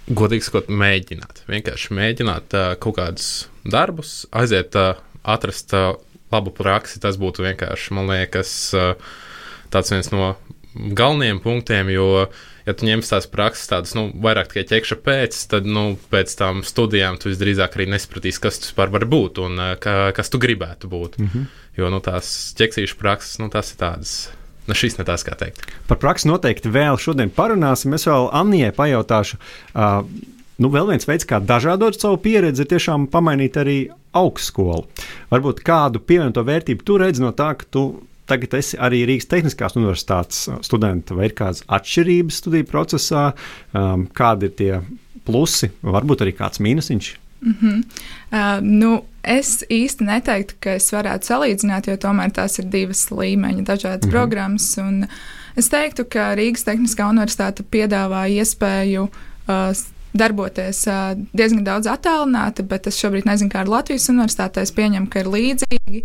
Godīgi 0.10 0.48
sakot, 0.48 0.72
mēģināt. 0.74 1.44
Vienkārši 1.45 1.94
mēģināt 1.94 2.57
uh, 2.57 2.74
kaut 2.81 2.98
kādus 2.98 3.48
darbus, 3.62 4.25
aiziet, 4.34 4.74
uh, 4.74 4.98
atrast 5.22 5.75
uh, 5.78 5.94
labu 6.34 6.50
praksi. 6.50 6.98
Tas 7.04 7.22
būtu 7.22 7.45
vienkārši, 7.45 7.94
man 7.94 8.10
liekas, 8.10 8.74
uh, 8.74 9.13
tāds 9.69 9.94
viens 9.94 10.10
no 10.10 10.34
galvenajiem 10.75 11.39
punktiem, 11.44 11.89
jo, 11.89 12.27
ja 12.66 12.75
tu 12.77 12.88
ņemsi 12.88 13.13
tās 13.13 13.27
prakses, 13.31 13.69
tādas 13.71 13.95
nu, 13.98 14.07
vairāk 14.21 14.51
tikai 14.51 14.66
ķekša 14.69 14.97
pēc, 15.06 15.38
tad 15.52 15.69
nu, 15.69 15.85
pēc 16.11 16.35
tam 16.40 16.61
studijām 16.68 17.18
tu 17.21 17.31
visdrīzāk 17.31 17.78
arī 17.78 17.90
nesapratīsi, 17.94 18.42
kas 18.44 18.61
tas 18.64 18.76
var 18.78 19.06
būt 19.09 19.42
un 19.44 19.64
ka, 19.81 20.11
kas 20.16 20.30
tu 20.30 20.42
gribētu 20.42 20.92
būt. 20.92 21.18
Mm 21.19 21.30
-hmm. 21.33 21.45
Jo 21.78 21.90
nu, 21.90 21.99
tās 21.99 22.54
ķeksīšu 22.59 22.97
prakses, 22.99 23.40
nu, 23.40 23.49
tas 23.49 23.71
ir 23.71 23.78
tādas. 23.78 24.30
Nu, 24.68 24.76
šis 24.76 24.97
ne 24.97 25.06
tās, 25.06 25.23
kā 25.26 25.33
teikt. 25.38 25.66
Par 25.88 25.97
praksi 25.97 26.28
noteikti 26.28 26.69
vēl 26.69 26.97
šodien 27.02 27.31
parunāsim. 27.33 27.94
Es 27.94 28.06
vēl 28.06 28.30
Annijai 28.31 28.71
pajautāšu. 28.71 29.38
Uh, 29.73 30.06
nu, 30.57 30.69
vēl 30.69 30.92
viens 30.92 31.07
veids, 31.07 31.26
kā 31.26 31.40
dažādot 31.40 31.97
savu 31.97 32.18
pieredzi, 32.18 32.61
ir 32.61 32.68
tiešām 32.68 33.07
pamainīt 33.07 33.57
arī 33.57 33.90
augstskolu. 34.14 34.85
Varbūt 35.31 35.64
kādu 35.66 35.99
pievienoto 35.99 36.44
vērtību 36.44 36.85
tu 36.85 36.97
redzi 36.97 37.21
no 37.21 37.31
tā, 37.31 37.56
ka 37.57 37.66
tu 37.69 38.04
Tagad 38.30 38.54
esi 38.59 38.78
arī 38.78 39.04
Rīgas 39.09 39.30
Tehniskās 39.31 39.78
Universitātes 39.80 40.45
uh, 40.50 40.59
students. 40.66 41.14
Vai 41.16 41.30
ir 41.30 41.36
kādas 41.38 41.64
atšķirības 41.68 42.42
studiju 42.44 42.68
procesā, 42.69 43.30
um, 43.74 44.06
kādi 44.16 44.50
ir 44.50 44.56
tie 44.59 44.74
plusi, 45.28 45.71
varbūt 45.81 46.26
arī 46.26 46.36
kāds 46.38 46.62
mīnusiņš? 46.64 47.12
Mm 47.42 47.56
-hmm. 47.62 47.83
uh, 48.31 48.62
nu, 48.62 49.04
es 49.24 49.64
īsti 49.69 50.04
neteiktu, 50.04 50.56
ka 50.59 50.76
es 50.76 50.92
varētu 50.94 51.31
salīdzināt, 51.31 51.88
jo 51.88 51.95
tomēr 51.98 52.31
tās 52.31 52.59
ir 52.59 52.66
divas 52.66 53.06
līmeņa, 53.12 53.64
dažādas 53.64 54.06
mm 54.06 54.09
-hmm. 54.09 54.12
programmas. 54.12 54.78
Es 55.56 55.69
teiktu, 55.69 56.06
ka 56.06 56.36
Rīgas 56.36 56.64
Tehniskā 56.64 57.09
Universitāte 57.09 57.64
piedāvā 57.71 58.28
iespēju 58.30 59.04
uh, 59.04 59.76
darboties 60.14 60.88
uh, 60.88 61.18
diezgan 61.33 61.64
daudz 61.64 61.88
attālināti, 61.88 62.64
bet 62.64 62.88
es 62.88 62.98
šobrīd 62.98 63.26
nezinu, 63.26 63.50
kā 63.50 63.59
ar 63.59 63.68
Latvijas 63.68 64.09
universitātē. 64.09 64.62
Es 64.62 64.71
pieņemu, 64.71 65.07
ka 65.09 65.19
ir 65.19 65.28
līdzīgi. 65.28 66.04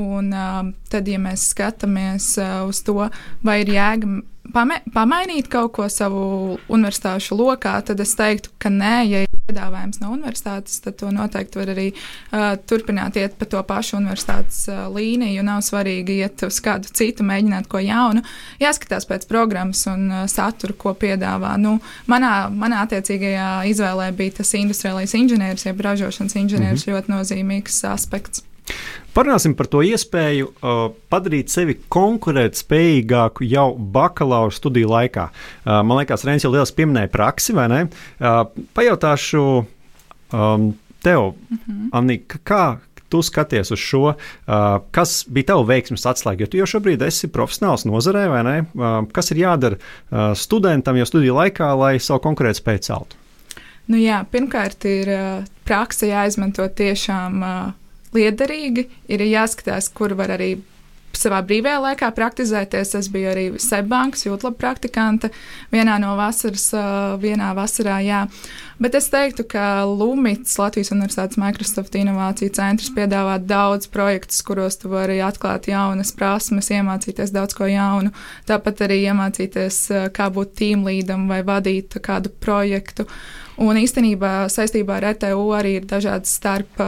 Un 0.00 0.32
uh, 0.34 0.72
tad, 0.90 1.08
ja 1.08 1.20
mēs 1.22 1.50
skatāmies 1.52 2.32
uh, 2.42 2.64
uz 2.66 2.82
to, 2.82 2.98
vai 3.46 3.60
ir 3.62 3.68
jēga 3.76 4.08
pame, 4.52 4.80
pamainīt 4.94 5.48
kaut 5.52 5.72
ko 5.76 5.86
savu 5.92 6.24
universitāšu 6.68 7.36
lokā, 7.38 7.76
tad 7.86 8.02
es 8.02 8.14
teiktu, 8.18 8.52
ka 8.58 8.72
nē, 8.72 8.94
ja 9.06 9.22
ir 9.24 9.30
piedāvājums 9.44 10.00
no 10.00 10.10
universitātes, 10.14 10.78
tad 10.84 10.96
to 11.00 11.10
noteikti 11.12 11.60
var 11.60 11.72
arī 11.74 11.86
uh, 11.92 12.54
turpināt 12.68 13.18
iet 13.20 13.36
pa 13.38 13.48
to 13.50 13.60
pašu 13.68 13.98
universitātes 14.00 14.64
uh, 14.72 14.86
līniju. 14.94 15.44
Nav 15.46 15.62
svarīgi 15.66 16.18
iet 16.24 16.46
uz 16.46 16.60
kādu 16.64 16.90
citu, 16.90 17.26
mēģināt 17.28 17.68
ko 17.70 17.82
jaunu. 17.84 18.24
Jāskatās 18.62 19.06
pēc 19.10 19.28
programmas 19.30 19.84
un 19.90 20.08
uh, 20.10 20.24
satura, 20.30 20.76
ko 20.76 20.94
piedāvā. 20.98 21.54
Nu, 21.60 21.76
manā, 22.10 22.48
manā 22.50 22.82
attiecīgajā 22.88 23.50
izvēlē 23.70 24.10
bija 24.16 24.40
tas 24.40 24.54
industriālais 24.58 25.14
inženieris, 25.18 25.68
jeb 25.68 25.84
ražošanas 25.84 26.40
inženieris, 26.40 26.86
mm 26.86 26.92
-hmm. 26.92 26.98
ļoti 26.98 27.16
nozīmīgs 27.18 27.84
aspekts. 27.92 28.44
Parunāsim 29.14 29.52
par 29.54 29.68
to 29.70 29.78
iespēju 29.86 30.48
uh, 30.50 30.78
padarīt 31.12 31.52
sevi 31.52 31.76
konkurētspējīgāku 31.94 33.46
jau 33.46 33.68
bakalaura 33.94 34.50
studiju 34.54 34.88
laikā. 34.90 35.28
Uh, 35.30 35.82
man 35.86 36.00
liekas, 36.00 36.24
Rēns 36.26 36.42
jau 36.42 36.50
liels 36.50 36.74
pieminēja 36.74 37.12
praksi, 37.12 37.54
vai 37.54 37.68
ne? 37.70 37.78
Uh, 38.18 38.40
pajautāšu 38.74 39.44
um, 39.60 40.72
tev, 41.04 41.30
mm 41.30 41.60
-hmm. 41.60 41.92
Annika, 41.92 42.40
kā 42.42 42.64
tu 43.08 43.22
skaties 43.22 43.70
uz 43.70 43.78
šo, 43.78 44.02
uh, 44.02 44.16
kas 44.90 45.24
bija 45.28 45.52
tavs 45.52 45.68
veiksmes 45.68 46.06
atslēga? 46.06 46.40
Jo 46.40 46.46
tu 46.46 46.56
jau 46.56 46.66
šobrīd 46.66 47.02
esi 47.06 47.30
profesionāls 47.30 47.86
nozarē, 47.86 48.26
vai 48.28 48.42
ne? 48.42 48.56
Uh, 48.74 49.06
kas 49.12 49.30
ir 49.30 49.36
jādara 49.36 49.76
uh, 49.76 50.34
studentam 50.34 50.96
jau 50.96 51.06
studiju 51.06 51.34
laikā, 51.34 51.70
lai 51.78 51.98
savu 51.98 52.18
konkurētspēju 52.26 52.78
celtu? 52.78 53.16
Nu 53.86 53.96
jā, 53.96 54.24
pirmkārt, 54.32 54.84
ir 54.84 55.08
praksa 55.64 56.06
jāizmanto 56.06 56.68
tiešām. 56.68 57.42
Liederīgi. 58.14 58.88
Ir 59.12 59.26
jāskatās, 59.28 59.90
kur 59.92 60.14
var 60.18 60.34
arī 60.36 60.54
savā 61.18 61.40
brīvajā 61.46 61.80
laikā 61.82 62.10
praktizēties. 62.14 62.94
Es 62.98 63.08
biju 63.12 63.30
arī 63.32 63.44
Seibankas 63.62 64.26
jūtlaba 64.26 64.58
praktikante 64.58 65.30
vienā 65.72 65.96
no 66.02 66.14
vasaras, 66.18 66.68
vienā 67.22 67.52
vasarā, 67.56 68.00
jā. 68.04 68.24
Bet 68.82 68.96
es 68.98 69.06
teiktu, 69.12 69.44
ka 69.46 69.84
Lumits, 69.86 70.56
Latvijas 70.58 70.90
Universitātes 70.94 71.38
Microsoft 71.38 71.94
Innovāciju 71.98 72.54
centrs, 72.56 72.90
piedāvā 72.94 73.36
daudz 73.38 73.86
projektus, 73.92 74.42
kuros 74.46 74.80
tu 74.80 74.90
vari 74.92 75.20
atklāt 75.22 75.68
jaunas 75.70 76.10
prasmes, 76.16 76.72
iemācīties 76.74 77.32
daudz 77.34 77.54
ko 77.54 77.70
jaunu. 77.70 78.10
Tāpat 78.50 78.84
arī 78.88 79.04
iemācīties, 79.06 79.80
kā 80.16 80.28
būt 80.34 80.58
tīmlīdam 80.58 81.28
vai 81.30 81.44
vadīt 81.46 82.00
kādu 82.02 82.34
projektu. 82.42 83.06
Uh, 83.06 83.43
Un 83.54 83.78
īstenībā 83.78 84.48
saistībā 84.50 84.96
ar 84.98 85.04
ETU 85.12 85.42
arī 85.54 85.76
ir 85.78 85.84
dažādas 85.86 86.32
starp 86.40 86.80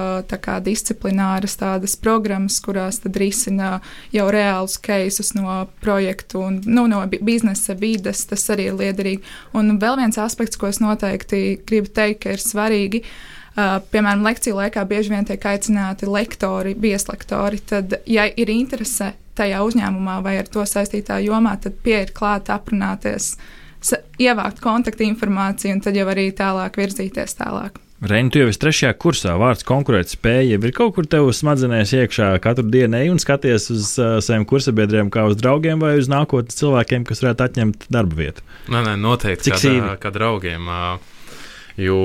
kā, 0.42 0.56
disciplināras 0.64 1.54
tādas 1.60 1.94
programmas, 1.94 2.58
kurās 2.64 2.98
risina 3.14 3.76
jau 4.14 4.26
reālus 4.34 4.74
keisus 4.82 5.30
no 5.36 5.60
projektu 5.84 6.42
un 6.42 6.58
nu, 6.66 6.88
no 6.90 7.04
biznesa 7.06 7.76
vides. 7.78 8.24
Tas 8.26 8.48
arī 8.50 8.70
ir 8.72 8.78
liederīgi. 8.80 9.22
Un 9.54 9.78
vēl 9.78 10.00
viens 10.00 10.18
aspekts, 10.18 10.58
ko 10.58 10.66
es 10.66 10.82
noteikti 10.82 11.60
gribu 11.66 11.92
teikt, 11.94 12.24
ka 12.24 12.34
ir 12.34 12.42
svarīgi. 12.42 13.04
Uh, 13.56 13.78
piemēram, 13.92 14.26
lekciju 14.26 14.58
laikā 14.58 14.82
bieži 14.84 15.14
vien 15.14 15.24
tiek 15.24 15.46
aicināti 15.48 16.08
lektori, 16.10 16.74
vieslektori. 16.76 17.62
Tad, 17.64 17.94
ja 18.10 18.26
ir 18.28 18.50
interese 18.52 19.14
tajā 19.38 19.62
uzņēmumā 19.64 20.18
vai 20.24 20.34
ar 20.42 20.50
to 20.50 20.66
saistītā 20.66 21.22
jomā, 21.24 21.54
tad 21.62 21.78
pieiet 21.84 22.12
klāt, 22.16 22.50
aprunāties 22.52 23.30
uh, 23.36 23.46
ievākt 24.22 24.62
kontaktinformāciju 24.64 25.76
un 25.76 25.82
tad 25.84 25.98
jau 25.98 26.06
arī 26.12 26.30
tālāk 26.36 26.78
virzīties 26.80 27.36
tālāk. 27.38 27.82
Reini, 27.96 28.28
tu 28.28 28.42
jau 28.42 28.50
esi 28.50 28.60
trešajā 28.60 28.92
kursā, 29.00 29.38
vārds 29.40 29.64
konkurētspēja. 29.64 30.58
Ir 30.60 30.72
kaut 30.76 30.92
kur 30.98 31.06
tev 31.08 31.30
smadzenēs 31.32 31.94
iekšā 31.96 32.34
katru 32.44 32.66
dienu, 32.68 32.98
ej 32.98 33.14
un 33.14 33.20
skaties 33.22 33.70
uz 33.72 33.94
uh, 33.96 34.18
saviem 34.20 34.44
kursabiedriem, 34.48 35.08
kā 35.12 35.24
uz 35.30 35.38
draugiem 35.40 35.80
vai 35.80 35.94
uz 35.96 36.10
nākotnes 36.12 36.60
cilvēkiem, 36.60 37.06
kas 37.08 37.24
varētu 37.24 37.46
atņemt 37.46 37.88
darba 37.88 38.20
vietu. 38.20 38.44
Nē, 38.68 38.82
nē 38.90 38.94
noteikti. 39.00 39.48
Cik 39.48 39.80
kā, 39.80 39.94
kā 40.02 40.12
draugiem. 40.12 40.68
Uh, 40.68 41.15
Jo, 41.76 41.96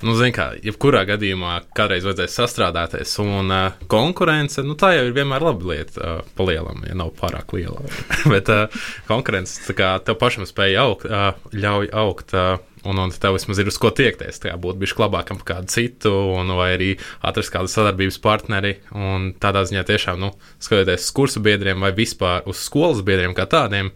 nu, 0.00 0.14
zināmā 0.16 0.30
mērā, 0.32 0.60
jebkurā 0.64 1.02
gadījumā 1.08 1.58
kādreiz 1.76 2.06
vajadzēs 2.08 2.38
sastrādāties, 2.38 3.12
un 3.20 3.52
uh, 3.52 3.76
konkurence, 3.90 4.62
nu, 4.64 4.76
tā 4.80 4.94
jau 4.96 5.04
ir 5.08 5.14
vienmēr 5.16 5.44
laba 5.44 5.72
lieta, 5.72 6.00
uh, 6.00 6.32
palielam, 6.38 6.80
ja 6.88 6.96
nav 6.96 7.12
pārāk 7.18 7.52
liela. 7.56 7.84
Bet 8.32 8.48
uh, 8.52 8.80
konkurence, 9.10 9.60
kā 9.76 9.98
tev 10.04 10.16
pašam 10.20 10.48
spēja 10.48 10.86
augt, 10.86 11.06
uh, 11.08 11.32
ļauj 11.52 11.92
augt. 11.92 12.36
Uh, 12.36 12.58
Un, 12.80 12.96
un 12.96 13.10
tev 13.12 13.34
vismaz 13.36 13.58
ir 13.60 13.68
uz 13.68 13.76
ko 13.76 13.90
tiekties. 13.92 14.38
Tā 14.40 14.54
būt 14.56 14.78
bijis 14.80 14.94
labākam 14.96 15.36
par 15.42 15.48
kādu 15.50 15.68
citu, 15.68 16.14
un, 16.32 16.48
vai 16.56 16.70
arī 16.78 16.86
atrast 17.20 17.52
kādu 17.52 17.68
sadarbības 17.68 18.16
partneri. 18.24 18.70
Un 18.96 19.34
tādā 19.36 19.66
ziņā 19.68 19.82
tiešām, 19.90 20.16
nu, 20.22 20.30
skatoties 20.64 21.04
uz 21.04 21.10
kursu 21.18 21.42
biedriem 21.44 21.84
vai 21.84 21.92
vispār 21.92 22.48
uz 22.48 22.62
skolas 22.64 23.02
biedriem 23.04 23.36
kā 23.36 23.44
tādiem, 23.52 23.92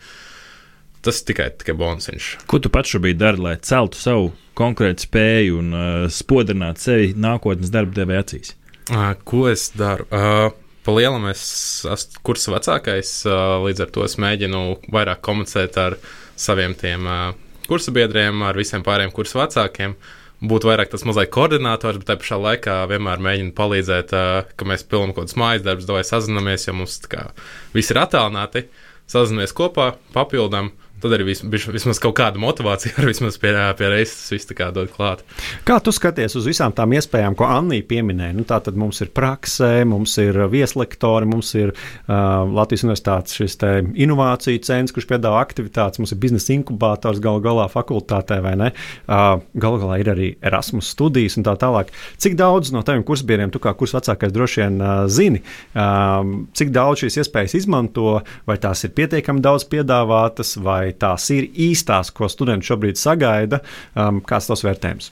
tas 1.05 1.21
tikai, 1.27 1.51
tikai 1.61 1.77
bonus. 1.79 2.09
Ko 2.51 2.59
tu 2.63 2.73
pats 2.73 2.95
šobrīd 2.95 3.21
dari, 3.21 3.43
lai 3.45 3.55
celtu 3.63 4.01
savu 4.01 4.33
konkrētu 4.59 5.09
spēju 5.09 5.61
un 5.61 5.73
uh, 5.77 5.87
spodrināt 6.13 6.83
sevi 6.83 7.13
nākotnes 7.19 7.73
darba 7.75 7.97
devēja 7.99 8.25
acīs? 8.25 8.55
Uh, 8.91 9.13
ko 9.27 9.47
es 9.51 9.71
daru? 9.77 10.07
Uh, 10.11 10.51
Palielam 10.85 11.25
es 11.31 11.45
esmu 11.89 12.21
kursa 12.29 12.53
vecākais, 12.53 13.13
uh, 13.29 13.57
līdz 13.65 13.87
ar 13.87 13.95
to 13.95 14.05
es 14.05 14.19
mēģinu 14.21 14.61
vairāk 14.93 15.23
komunicēt 15.25 15.79
ar 15.81 15.97
saviem 16.37 16.77
tiem 16.77 17.09
uh, 17.09 17.31
kursa 17.69 17.95
biedriem, 17.97 18.45
ar 18.45 18.61
visiem 18.61 18.85
pārējiem 18.85 19.15
kursa 19.17 19.45
vecākiem. 19.45 19.97
Būt 20.45 20.67
vairāk 20.69 20.91
tas 20.93 21.07
mazliet 21.09 21.31
koordinators, 21.33 21.97
bet 22.03 22.11
tā 22.11 22.19
pašā 22.21 22.37
laikā 22.37 22.79
vienmēr 22.91 23.23
mēģinu 23.25 23.55
palīdzēt, 23.57 24.13
uh, 24.13 24.53
ka 24.53 24.69
mēs 24.69 24.85
pilnām 24.85 25.15
kaut 25.15 25.25
kādus 25.25 25.41
mājas 25.41 25.65
darbus, 25.65 25.89
vai 25.89 26.05
sazināmies, 26.05 26.69
jo 26.69 26.77
mums 26.77 27.01
kā, 27.09 27.31
viss 27.77 27.95
ir 27.95 28.03
attālināti. 28.05 28.67
Sazināmies 29.09 29.57
kopā, 29.57 29.95
papildām, 30.13 30.69
uh, 30.69 30.84
tad 31.05 31.17
arī 31.19 31.29
vis, 31.31 31.43
vis, 31.45 31.67
vismaz 31.69 32.01
kaut 32.03 32.17
kāda 32.19 32.41
motivācija 32.41 32.97
ar 33.01 33.09
vismaz 33.11 33.37
pie, 33.41 33.53
pie 33.79 33.91
reizes 33.93 34.33
viss 34.33 34.49
tā 34.49 34.57
kā 34.59 34.71
dod 34.75 34.91
klāt. 34.95 35.25
Kā 35.69 35.79
tu 35.85 35.93
skaties 35.95 36.37
uz 36.39 36.49
visām 36.49 36.73
tām 36.77 36.95
iespējām, 36.97 37.37
ko 37.39 37.49
Annija 37.49 37.85
pieminēja? 37.91 38.37
Nu, 38.37 38.47
tā 38.49 38.61
tad 38.65 38.79
mums 38.81 39.03
ir 39.05 39.13
praksē, 39.15 39.85
mums 39.89 40.17
ir 40.23 40.39
vieslektori, 40.53 41.29
mums 41.29 41.53
ir 41.59 41.75
uh, 41.75 42.45
Latvijas 42.49 42.87
Universitātes 42.87 43.37
šis 43.37 43.59
inovāciju 44.05 44.63
centrs, 44.65 44.95
kurš 44.95 45.09
piedāvā 45.13 45.43
aktivitātes, 45.45 46.01
mums 46.01 46.15
ir 46.15 46.21
biznesa 46.23 46.55
inkubators 46.57 47.21
gal 47.23 47.43
galā 47.45 47.67
fakultātē 47.73 48.41
vai 48.45 48.55
ne. 48.61 48.71
Uh, 49.05 49.43
gal 49.61 49.79
galā 49.83 50.01
ir 50.03 50.11
arī 50.15 50.31
Erasmus 50.45 50.91
studijas 50.95 51.39
un 51.39 51.47
tā 51.47 51.57
tālāk. 51.61 51.93
Cik 52.23 52.39
daudz 52.41 52.73
no 52.75 52.85
taviem 52.87 53.05
kursbiedriem, 53.07 53.53
tu 53.55 53.63
kā 53.63 53.75
kurs 53.79 53.95
vecākais 53.97 54.33
droši 54.35 54.65
vien 54.65 54.81
uh, 54.81 55.05
zini, 55.11 55.43
uh, 55.75 56.23
cik 56.57 56.73
daudz 56.75 57.05
šīs 57.05 57.21
iespējas 57.25 57.59
izmanto, 57.61 58.21
vai 58.49 58.59
tās 58.63 58.85
ir 58.87 58.95
pietiekami 58.97 59.45
daudz 59.45 59.67
piedāvātas, 59.71 60.57
vai 60.65 60.94
tās 61.01 61.29
ir 61.35 61.51
īstās, 61.51 62.13
ko 62.15 62.29
studenti 62.33 62.71
šobrīd 62.71 63.01
sagaida? 63.01 63.61
Um, 63.95 64.23
kāds 64.25 64.51
tas 64.51 64.65
vērtējums? 64.67 65.11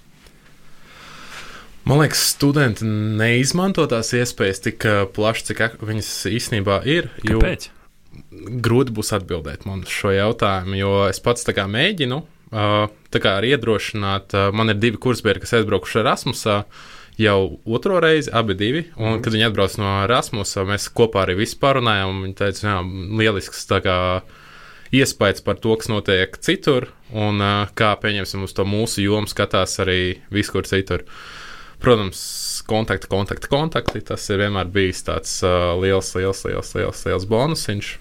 Man 1.89 1.99
liekas, 1.99 2.21
studenti 2.37 2.87
neizmanto 2.87 3.89
tās 3.91 4.13
iespējas 4.15 4.63
tik 4.69 4.87
uh, 4.87 5.05
plaši, 5.11 5.49
cik 5.51 5.81
viņas 5.83 6.11
īstenībā 6.31 6.83
ir. 6.87 7.11
Kāpēc? 7.27 7.71
Grūti 8.63 8.95
būs 8.95 9.11
atbildēt 9.17 9.65
man 9.67 9.83
šo 9.89 10.13
jautājumu, 10.15 10.77
jo 10.79 10.93
es 11.09 11.19
pats 11.25 11.49
tā 11.49 11.57
kā 11.57 11.67
mēģinu 11.71 12.21
uh, 12.53 12.87
tā 13.11 13.23
kā 13.23 13.37
arī 13.41 13.55
iedrošināt. 13.57 14.37
Uh, 14.37 14.51
man 14.55 14.73
ir 14.73 14.81
divi 14.81 15.01
kursbiedri, 15.03 15.43
kas 15.43 15.57
aizbraukuši 15.59 16.03
Erasmusā 16.05 16.59
jau 17.21 17.59
otro 17.67 17.99
reizi, 18.03 18.31
abi 18.33 18.57
divi. 18.59 18.85
Un, 18.97 19.17
mm. 19.17 19.25
kad 19.25 19.35
viņi 19.35 19.49
atbrauc 19.49 19.75
no 19.81 19.97
Erasmusa, 20.07 20.67
mēs 20.69 20.89
kopā 20.95 21.27
arī 21.27 21.41
visu 21.43 21.59
pārunājām. 21.63 22.23
Viņi 22.27 22.39
teica, 22.39 22.67
jā, 22.69 22.79
lielisks 23.21 23.67
tā 23.71 23.83
kā 23.85 23.97
iespējas 24.93 25.45
par 25.45 25.61
to, 25.63 25.77
kas 25.81 25.91
notiek 25.91 26.37
citur, 26.45 26.91
un 27.13 27.41
uh, 27.41 27.71
kā 27.79 27.95
pieņemsim 28.01 28.45
uz 28.47 28.55
to 28.57 28.67
mūsu 28.69 29.05
jomu 29.05 29.31
skatās 29.31 29.79
arī 29.83 30.21
visur 30.33 30.69
citur. 30.69 31.07
Protams, 31.83 32.21
kontakti, 32.69 33.09
kontakti, 33.11 33.49
kontakti. 33.51 34.05
Tas 34.07 34.29
ir 34.31 34.45
vienmēr 34.45 34.71
bijis 34.71 35.03
tāds 35.09 35.41
uh, 35.43 35.73
liels, 35.83 36.13
liels, 36.15 36.45
liels, 36.47 36.75
liels, 36.79 37.05
liels 37.09 37.27
bonusiņš. 37.27 37.93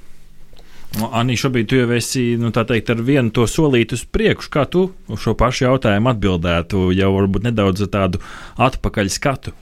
Anī, 1.15 1.37
šobrīd 1.39 1.69
tu 1.71 1.77
jau 1.79 1.87
esi 1.95 2.35
nu, 2.37 2.51
teikt, 2.51 2.89
ar 2.91 3.01
vienu 3.07 3.31
to 3.31 3.47
solīti 3.47 3.95
uz 3.95 4.03
priekšu. 4.03 4.51
Kā 4.51 4.67
tu 4.67 4.89
uz 5.07 5.23
šo 5.23 5.33
pašu 5.39 5.69
jautājumu 5.69 6.11
atbildētu, 6.11 6.89
jau 6.93 7.11
varbūt 7.15 7.47
nedaudz 7.47 7.87
tādu 7.89 8.19
atpakaļ 8.59 9.11
skatu? 9.13 9.55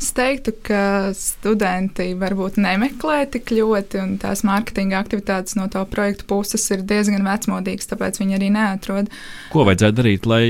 Es 0.00 0.14
teiktu, 0.16 0.54
ka 0.64 1.12
studenti 1.12 2.14
varbūt 2.16 2.56
nemeklē 2.56 3.18
tik 3.34 3.50
ļoti, 3.52 3.98
un 4.00 4.14
tās 4.22 4.40
mārketinga 4.48 4.96
aktivitātes 4.96 5.58
no 5.58 5.66
to 5.68 5.82
projektu 5.92 6.24
puses 6.30 6.64
ir 6.72 6.86
diezgan 6.88 7.26
vecmodīgas, 7.28 7.90
tāpēc 7.90 8.16
viņi 8.22 8.38
arī 8.38 8.48
neatrod. 8.54 9.10
Ko 9.52 9.66
vajadzētu 9.68 9.98
darīt, 9.98 10.28
lai 10.30 10.44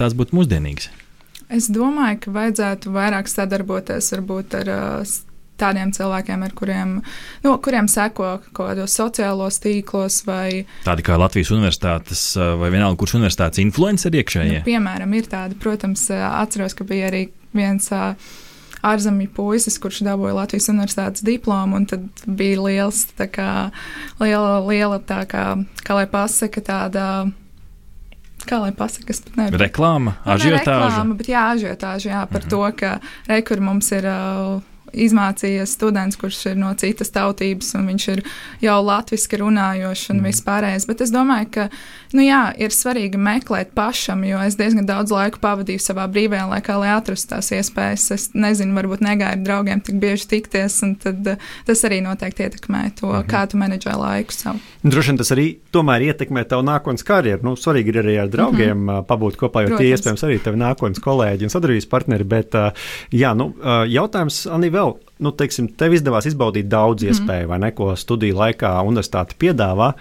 tās 0.00 0.16
būtu 0.16 0.38
mūsdienīgas? 0.38 0.88
Es 1.52 1.68
domāju, 1.68 2.22
ka 2.24 2.32
vajadzētu 2.32 2.94
vairāk 2.94 3.28
sadarboties 3.28 4.08
varbūt 4.14 4.56
ar 4.62 4.70
tādiem 5.60 5.92
cilvēkiem, 5.94 6.46
ar 6.46 6.54
kuriem, 6.56 6.94
no, 7.44 7.50
nu, 7.50 7.52
kuriem 7.62 7.90
seko 7.92 8.30
kaut 8.46 8.72
kādos 8.72 8.96
sociālos 8.96 9.60
tīklos. 9.62 10.22
Vai, 10.24 10.64
tādi 10.88 11.04
kā 11.04 11.18
Latvijas 11.20 11.52
universitātes 11.52 12.24
vai 12.40 12.72
vienalga, 12.72 12.96
kurš 13.04 13.18
universitātes 13.20 13.60
influenceri 13.62 14.24
iekšējie? 14.24 14.64
Nu, 14.64 14.66
piemēram, 14.66 15.12
ir 15.20 15.28
tādi, 15.28 15.60
protams, 15.60 16.08
atceros, 16.08 16.72
ka 16.78 16.88
bija 16.88 17.12
arī 17.12 17.26
viens. 17.52 17.92
Uh, 17.92 18.40
ārzemju 18.84 19.30
puisis, 19.36 19.78
kurš 19.82 20.02
dabūja 20.06 20.34
Latvijas 20.36 20.68
universitātes 20.72 21.24
diplomu, 21.26 21.80
un 21.80 21.86
tad 21.90 22.26
bija 22.26 22.60
liels, 22.64 23.04
tā 23.18 23.28
kā, 23.32 23.48
liela, 24.20 24.60
liela 24.66 25.00
tā 25.00 25.22
kā, 25.30 25.46
kā 25.86 25.96
lai 25.98 26.06
pasaka, 26.10 26.64
tāda 26.64 27.06
kā 28.44 28.60
lai 28.60 28.74
pasakā, 28.76 29.08
kas 29.08 29.22
pat 29.24 29.40
nevar. 29.40 29.60
Reklāma, 29.64 30.18
ažiotāža. 30.24 30.44
Nu, 30.44 30.84
ne 30.84 30.92
reklāma, 30.92 31.18
bet 31.20 31.32
jā, 31.32 31.48
ažiotāža, 31.56 32.10
jā, 32.12 32.22
par 32.28 32.42
mm 32.42 32.46
-hmm. 32.46 32.50
to, 32.50 32.72
ka 32.76 32.98
rekur 33.32 33.60
mums 33.60 33.92
ir. 33.92 34.04
Uh, 34.04 34.62
izmācījies 34.94 35.74
students, 35.76 36.16
kurš 36.20 36.40
ir 36.52 36.56
no 36.60 36.72
citas 36.78 37.10
tautības, 37.14 37.74
un 37.78 37.88
viņš 37.92 38.08
ir 38.14 38.22
jau 38.64 38.78
latviešu 38.84 39.40
runājošs 39.40 40.10
un 40.12 40.20
mm. 40.20 40.30
vispārējais. 40.30 40.86
Bet 40.88 41.00
es 41.04 41.12
domāju, 41.14 41.50
ka 41.54 41.68
nu, 42.14 42.22
jā, 42.24 42.42
ir 42.60 42.74
svarīgi 42.74 43.18
meklēt 43.20 43.72
pašam, 43.76 44.24
jo 44.26 44.40
es 44.44 44.58
diezgan 44.60 44.86
daudz 44.88 45.12
laika 45.14 45.40
pavadīju 45.42 45.82
savā 45.82 46.06
brīvajā 46.10 46.46
laikā, 46.50 46.76
lai 46.80 46.92
atrastu 46.94 47.34
tās 47.34 47.50
iespējas. 47.56 48.06
Es 48.14 48.28
nezinu, 48.34 48.74
varbūt 48.78 49.04
ar 49.14 49.38
draugiem 49.40 49.80
tik 49.84 49.98
bieži 50.02 50.28
tikties, 50.30 50.80
un 50.86 50.94
tad, 51.00 51.26
uh, 51.26 51.50
tas 51.66 51.84
arī 51.86 52.00
noteikti 52.04 52.46
ietekmē 52.46 52.82
to, 53.00 53.08
mm 53.08 53.20
-hmm. 53.20 53.30
kā 53.30 53.46
tu 53.50 53.56
menedžē 53.56 53.96
laiku 53.96 54.32
savu. 54.32 54.58
Droši 54.82 55.10
vien 55.10 55.18
tas 55.18 55.30
arī 55.32 55.46
tomēr 55.72 56.02
ietekmē 56.10 56.44
tavu 56.44 56.62
nākotnes 56.62 57.04
karjeru. 57.04 57.42
Nu, 57.42 57.56
svarīgi 57.56 57.88
ir 57.88 58.02
arī 58.02 58.20
ar 58.22 58.28
draugiem 58.28 58.78
mm 58.78 58.88
-hmm. 58.88 59.06
pabūt 59.06 59.36
kopā, 59.36 59.62
jo 59.62 59.68
Protams. 59.68 59.78
tie 59.78 59.94
iespējams 59.94 60.24
arī 60.24 60.38
tavi 60.42 60.56
nākotnes 60.56 61.00
kolēģi 61.00 61.42
un 61.42 61.50
sadarbības 61.50 61.86
partneri. 61.86 62.24
Bet, 62.24 62.54
uh, 62.54 62.70
jā, 63.12 63.34
nu, 63.36 63.54
jautājums, 63.88 64.46
Anī, 64.46 64.70
vēl. 64.70 64.83
Nu, 65.22 65.30
teiksim, 65.30 65.68
tev 65.78 65.94
izdevās 65.94 66.26
izbaudīt 66.26 66.68
daudz 66.68 67.02
mm 67.02 67.08
-hmm. 67.08 67.14
iespēju, 67.14 67.48
vai 67.48 67.58
ne, 67.58 67.70
ko 67.72 67.94
studiju 67.96 68.36
laikā 68.36 68.76
universitāte 68.82 69.38
piedāvā. 69.38 69.92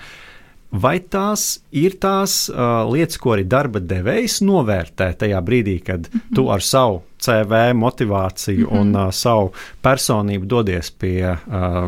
Vai 0.74 1.00
tās 1.00 1.60
ir 1.72 2.00
tās 2.02 2.50
uh, 2.50 2.82
lietas, 2.90 3.18
ko 3.22 3.36
arī 3.36 3.44
darba 3.46 3.80
devējs 3.80 4.40
novērtē 4.42 5.12
tajā 5.22 5.42
brīdī, 5.42 5.84
kad 5.86 6.00
mm 6.00 6.20
-hmm. 6.20 6.36
tu 6.36 6.50
ar 6.50 6.62
savu 6.62 7.04
CV, 7.20 7.74
motivāciju 7.74 8.68
mm 8.68 8.74
-hmm. 8.74 8.82
un 8.82 8.96
uh, 8.96 9.12
savu 9.12 9.52
personību 9.84 10.46
dodies 10.46 10.92
pie 10.92 11.32
uh, 11.32 11.38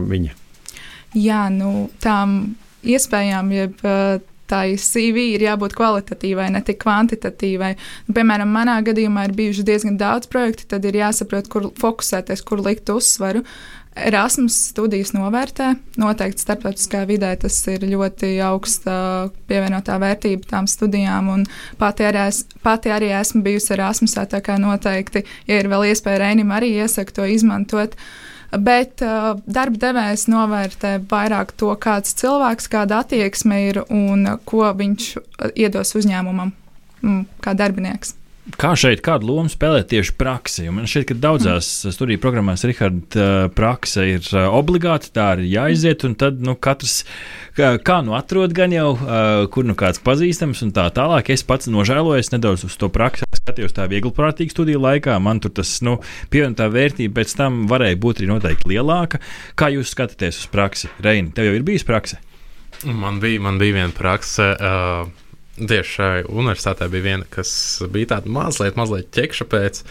viņa? 0.10 0.32
Jā, 1.14 1.50
nu, 1.50 1.90
tām 2.00 2.56
iespējām, 2.84 3.52
jeb 3.52 3.74
uh, 3.84 4.22
tai 4.52 4.76
CV 4.82 5.30
ir 5.36 5.46
jābūt 5.48 5.76
kvalitatīvai, 5.78 6.50
ne 6.54 6.62
tik 6.66 6.82
kvantitatīvai. 6.84 7.72
Nu, 8.08 8.18
piemēram, 8.18 8.52
manā 8.52 8.78
gadījumā 8.86 9.30
ir 9.30 9.38
bijuši 9.38 9.66
diezgan 9.68 9.98
daudz 10.02 10.30
projektu, 10.32 10.68
tad 10.76 10.86
ir 10.86 11.00
jāsaprot, 11.02 11.50
kur 11.52 11.72
fokusēties, 11.82 12.46
kur 12.46 12.64
likt 12.66 12.92
uzsvaru. 12.94 13.46
Erasmus 13.96 14.58
studijas 14.74 15.14
novērtē. 15.16 15.70
Noteikti 16.00 16.44
starptautiskā 16.44 17.06
vidē 17.08 17.30
tas 17.40 17.56
ir 17.72 17.86
ļoti 17.88 18.34
augsta 18.44 18.96
pievienotā 19.48 19.96
vērtība 20.02 20.50
tām 20.50 20.68
studijām. 20.68 21.32
Pati 21.80 22.04
arī, 22.10 22.26
es, 22.28 22.44
pati 22.66 22.92
arī 22.92 23.14
esmu 23.16 23.40
bijusi 23.46 23.72
Erasmusā, 23.78 24.28
tā 24.28 24.44
kā 24.44 24.60
noteikti, 24.60 25.24
ja 25.48 25.62
ir 25.62 25.72
vēl 25.72 25.88
iespēja 25.94 26.26
Reinim 26.26 26.52
arī 26.52 26.74
iesaku 26.82 27.16
to 27.16 27.30
izmantot. 27.38 27.96
Bet 28.62 29.02
uh, 29.04 29.34
darba 29.46 29.82
devējs 29.82 30.28
novērtē 30.32 30.98
vairāk 31.12 31.56
to, 31.60 31.72
kāds 31.82 32.16
cilvēks, 32.20 32.70
kāda 32.72 33.02
attieksme 33.04 33.62
ir 33.70 33.82
un 33.90 34.28
ko 34.48 34.68
viņš 34.78 35.10
iedos 35.56 35.96
uzņēmumam 35.98 36.54
mm, 37.02 37.26
kā 37.44 37.56
darbinieks. 37.58 38.16
Kā 38.46 38.76
šeit, 38.78 39.00
kādu 39.02 39.26
lomu 39.26 39.50
spēlē 39.50 39.80
tieši 39.90 40.14
praksa? 40.20 40.68
Man 40.70 40.86
šķiet, 40.86 41.08
ka 41.10 41.16
daudzās 41.18 41.66
mm. 41.82 41.94
studiju 41.96 42.22
programmās 42.22 42.62
Riharda 42.70 43.48
praksa 43.58 44.06
ir 44.06 44.28
obligāta, 44.46 45.10
tā 45.10 45.26
ir 45.40 45.48
jāiziet, 45.50 46.06
un 46.06 46.14
tad 46.14 46.44
nu, 46.46 46.54
katrs 46.54 47.00
kā 47.58 47.98
nu 48.06 48.14
atrod 48.14 48.54
gan 48.54 48.76
jau, 48.76 48.92
kur 49.50 49.66
nu 49.66 49.74
kāds 49.80 50.04
pazīstams, 50.06 50.62
un 50.62 50.76
tā 50.78 50.86
tālāk. 50.94 51.34
Es 51.34 51.42
pats 51.48 51.72
nožēlojos 51.74 52.30
nedaudz 52.36 52.68
uz 52.70 52.78
to 52.78 52.92
praksi, 52.94 53.26
skatījos 53.42 53.74
tā 53.74 53.90
viegli 53.90 54.14
prātīgi 54.14 54.54
studiju 54.54 54.84
laikā. 54.86 55.18
Man 55.18 55.42
tur 55.42 55.56
tas 55.58 55.74
nu, 55.86 55.98
pievienotā 56.30 56.70
vērtība 56.70 57.24
pēc 57.24 57.36
tam 57.42 57.64
varēja 57.72 57.98
būt 58.06 58.22
arī 58.22 58.30
noteikti 58.36 58.76
lielāka. 58.76 59.24
Kā 59.58 59.74
jūs 59.74 59.98
skatāties 59.98 60.46
uz 60.46 60.54
praksi? 60.54 60.94
Reini, 61.02 61.34
tev 61.34 61.50
jau 61.50 61.58
ir 61.58 61.66
bijis 61.66 61.88
praksa? 61.88 62.22
Man 62.86 63.18
bija, 63.24 63.42
man 63.42 63.58
bija 63.58 63.82
viena 63.82 63.96
prakse. 63.96 64.54
Uh 64.54 65.25
Tieši 65.56 65.88
šai 65.88 66.24
universitātē 66.28 66.90
bija 66.92 67.06
viena, 67.06 67.28
kas 67.32 67.50
bija 67.92 68.16
tāda 68.16 68.32
mazliet, 68.36 68.76
mazliet 68.76 69.08
ķekša 69.16 69.48
pēc. 69.48 69.82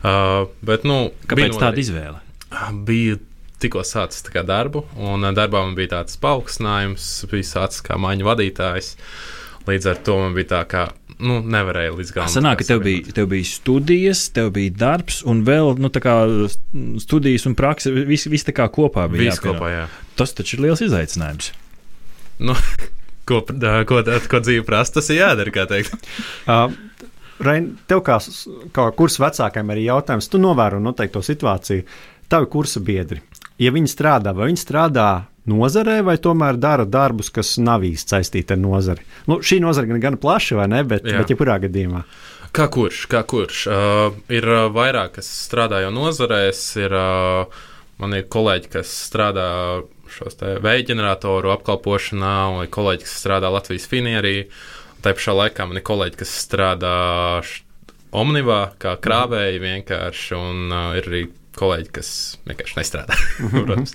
Uh, 0.00 0.50
bet, 0.66 0.84
nu, 0.88 1.08
Kāpēc 1.30 1.56
tāda 1.56 1.72
arī, 1.72 1.84
izvēle? 1.86 2.20
Bija 2.84 3.16
tikko 3.60 3.84
sācis 3.84 4.24
darbu, 4.46 4.84
un 5.00 5.24
darbā 5.36 5.64
man 5.64 5.76
bija 5.76 5.94
tāds 5.98 6.20
paaugstinājums, 6.20 7.08
bija 7.32 7.48
sācis 7.48 7.84
kā 7.84 7.96
maiņu 8.00 8.28
vadītājs. 8.28 8.94
Līdz 9.68 9.90
ar 9.92 9.98
to 10.04 10.16
man 10.20 10.36
bija 10.36 10.48
tā, 10.54 10.60
ka 10.68 10.84
nu, 11.20 11.40
nevarēja 11.44 11.96
līdz 11.96 12.12
galam. 12.16 12.32
Sanāk, 12.32 12.60
ka 12.60 12.68
tev 12.72 12.84
bija, 12.84 13.12
tev 13.16 13.28
bija 13.32 13.48
studijas, 13.48 14.26
tev 14.36 14.52
bija 14.56 14.72
darbs, 14.84 15.20
un 15.28 15.44
vēl 15.48 15.76
nu, 15.80 15.90
studijas 17.00 17.48
un 17.48 17.56
praksa, 17.58 17.92
viss 17.92 18.28
vis 18.32 18.46
tā 18.48 18.56
kā 18.56 18.68
kopā 18.72 19.06
bija. 19.12 19.30
Viss 19.30 19.44
kopā, 19.44 19.72
jā. 19.72 19.84
Tas 20.18 20.32
taču 20.36 20.56
ir 20.58 20.66
liels 20.68 20.84
izaicinājums. 20.84 21.52
Nu, 22.40 22.56
ko, 23.30 23.40
ko, 23.88 24.04
ko 24.30 24.42
dzīve 24.44 24.66
prasa, 24.66 24.98
tas 24.98 25.10
ir 25.14 25.22
jādara, 25.22 25.54
kā 25.54 25.66
teikt. 25.70 25.96
Uh, 26.50 26.72
Rein, 27.40 27.70
tev 27.88 28.02
kā, 28.04 28.18
kā 28.76 28.84
kursa 28.96 29.22
vecākajam 29.22 29.70
arī 29.72 29.86
jautājums, 29.86 30.28
tu 30.28 30.36
novēro 30.40 30.76
noteikti 30.82 31.14
to 31.14 31.22
situāciju. 31.24 31.86
Tavi 32.28 32.48
kursa 32.52 32.82
biedri, 32.84 33.22
ja 33.60 33.72
viņi 33.72 33.88
strādā, 33.88 34.34
vai 34.36 34.50
viņi 34.50 34.60
strādā 34.60 35.06
nozarē, 35.48 36.00
vai 36.06 36.18
tomēr 36.20 36.58
dara 36.60 36.84
darbus, 36.84 37.30
kas 37.32 37.54
nav 37.62 37.86
īsti 37.86 38.14
saistīti 38.14 38.54
ar 38.54 38.60
nozari? 38.60 39.06
Nu, 39.30 39.40
šī 39.40 39.60
nozara 39.64 39.88
gan, 39.88 40.02
gan 40.02 40.18
plaša, 40.20 40.60
vai 40.60 40.68
ne, 40.70 40.82
bet, 40.86 41.08
Jā. 41.08 41.22
bet 41.22 41.32
jebkurā 41.32 41.56
gadījumā. 41.64 42.04
Kā 42.56 42.66
kurš? 42.72 43.04
Kā 43.10 43.22
kurš? 43.30 43.64
Uh, 43.70 44.20
ir 44.32 44.46
uh, 44.46 44.66
vairāk, 44.74 45.16
kas 45.20 45.30
strādā 45.46 45.80
jau 45.84 45.94
nozarēs, 45.94 46.60
ir, 46.82 46.92
uh, 46.92 47.62
man 48.02 48.18
ir 48.18 48.28
kolēģi, 48.30 48.72
kas 48.74 48.92
strādā 49.08 49.48
šos 50.14 50.38
vēja 50.40 50.86
ģeneratoru 50.90 51.54
apkalpošanā, 51.54 52.34
un 52.54 52.64
ir 52.64 52.70
kolēģi, 52.74 53.06
kas 53.06 53.16
strādā 53.22 53.50
Latvijas 53.52 53.88
finierī. 53.90 54.36
Tā 55.00 55.14
pašā 55.16 55.34
laikā 55.36 55.66
man 55.68 55.80
ir 55.80 55.86
kolēģi, 55.86 56.20
kas 56.20 56.36
strādā 56.44 56.96
Omnivā, 58.10 58.60
kā 58.82 58.96
krāvēji 58.98 59.62
vienkārši, 59.62 60.34
un 60.34 60.72
uh, 60.74 60.98
ir 60.98 61.06
arī 61.06 61.24
kolēģi, 61.58 61.90
kas 61.94 62.12
vienkārši 62.48 62.78
nestrādā. 62.80 63.18
Protams. 63.54 63.94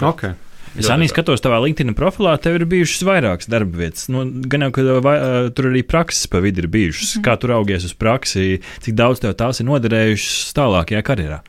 okay. 0.00 0.36
Es 0.76 0.90
arī 0.92 1.06
skatos, 1.08 1.40
tavā 1.40 1.58
LinkedIn 1.64 1.94
profilā 1.96 2.34
tev 2.42 2.58
ir 2.58 2.66
bijušas 2.68 3.04
vairākas 3.08 3.48
darba 3.48 3.80
vietas. 3.80 4.06
Nu, 4.12 4.26
gan 4.50 4.66
jau, 4.66 4.72
ka 4.76 4.98
vai, 5.04 5.16
tur 5.56 5.70
arī 5.70 5.82
prakses 5.88 6.28
pa 6.30 6.42
vidu 6.44 6.64
ir 6.64 6.68
bijušas. 6.72 7.14
Mm 7.14 7.20
-hmm. 7.20 7.24
Kā 7.24 7.36
tu 7.40 7.52
augies 7.52 7.84
uz 7.84 7.94
praksi, 7.94 8.60
cik 8.84 8.94
daudz 8.94 9.20
tev 9.20 9.32
tās 9.34 9.60
ir 9.60 9.66
noderējušas 9.66 10.52
tālākajā 10.52 11.02
karjerā? 11.02 11.40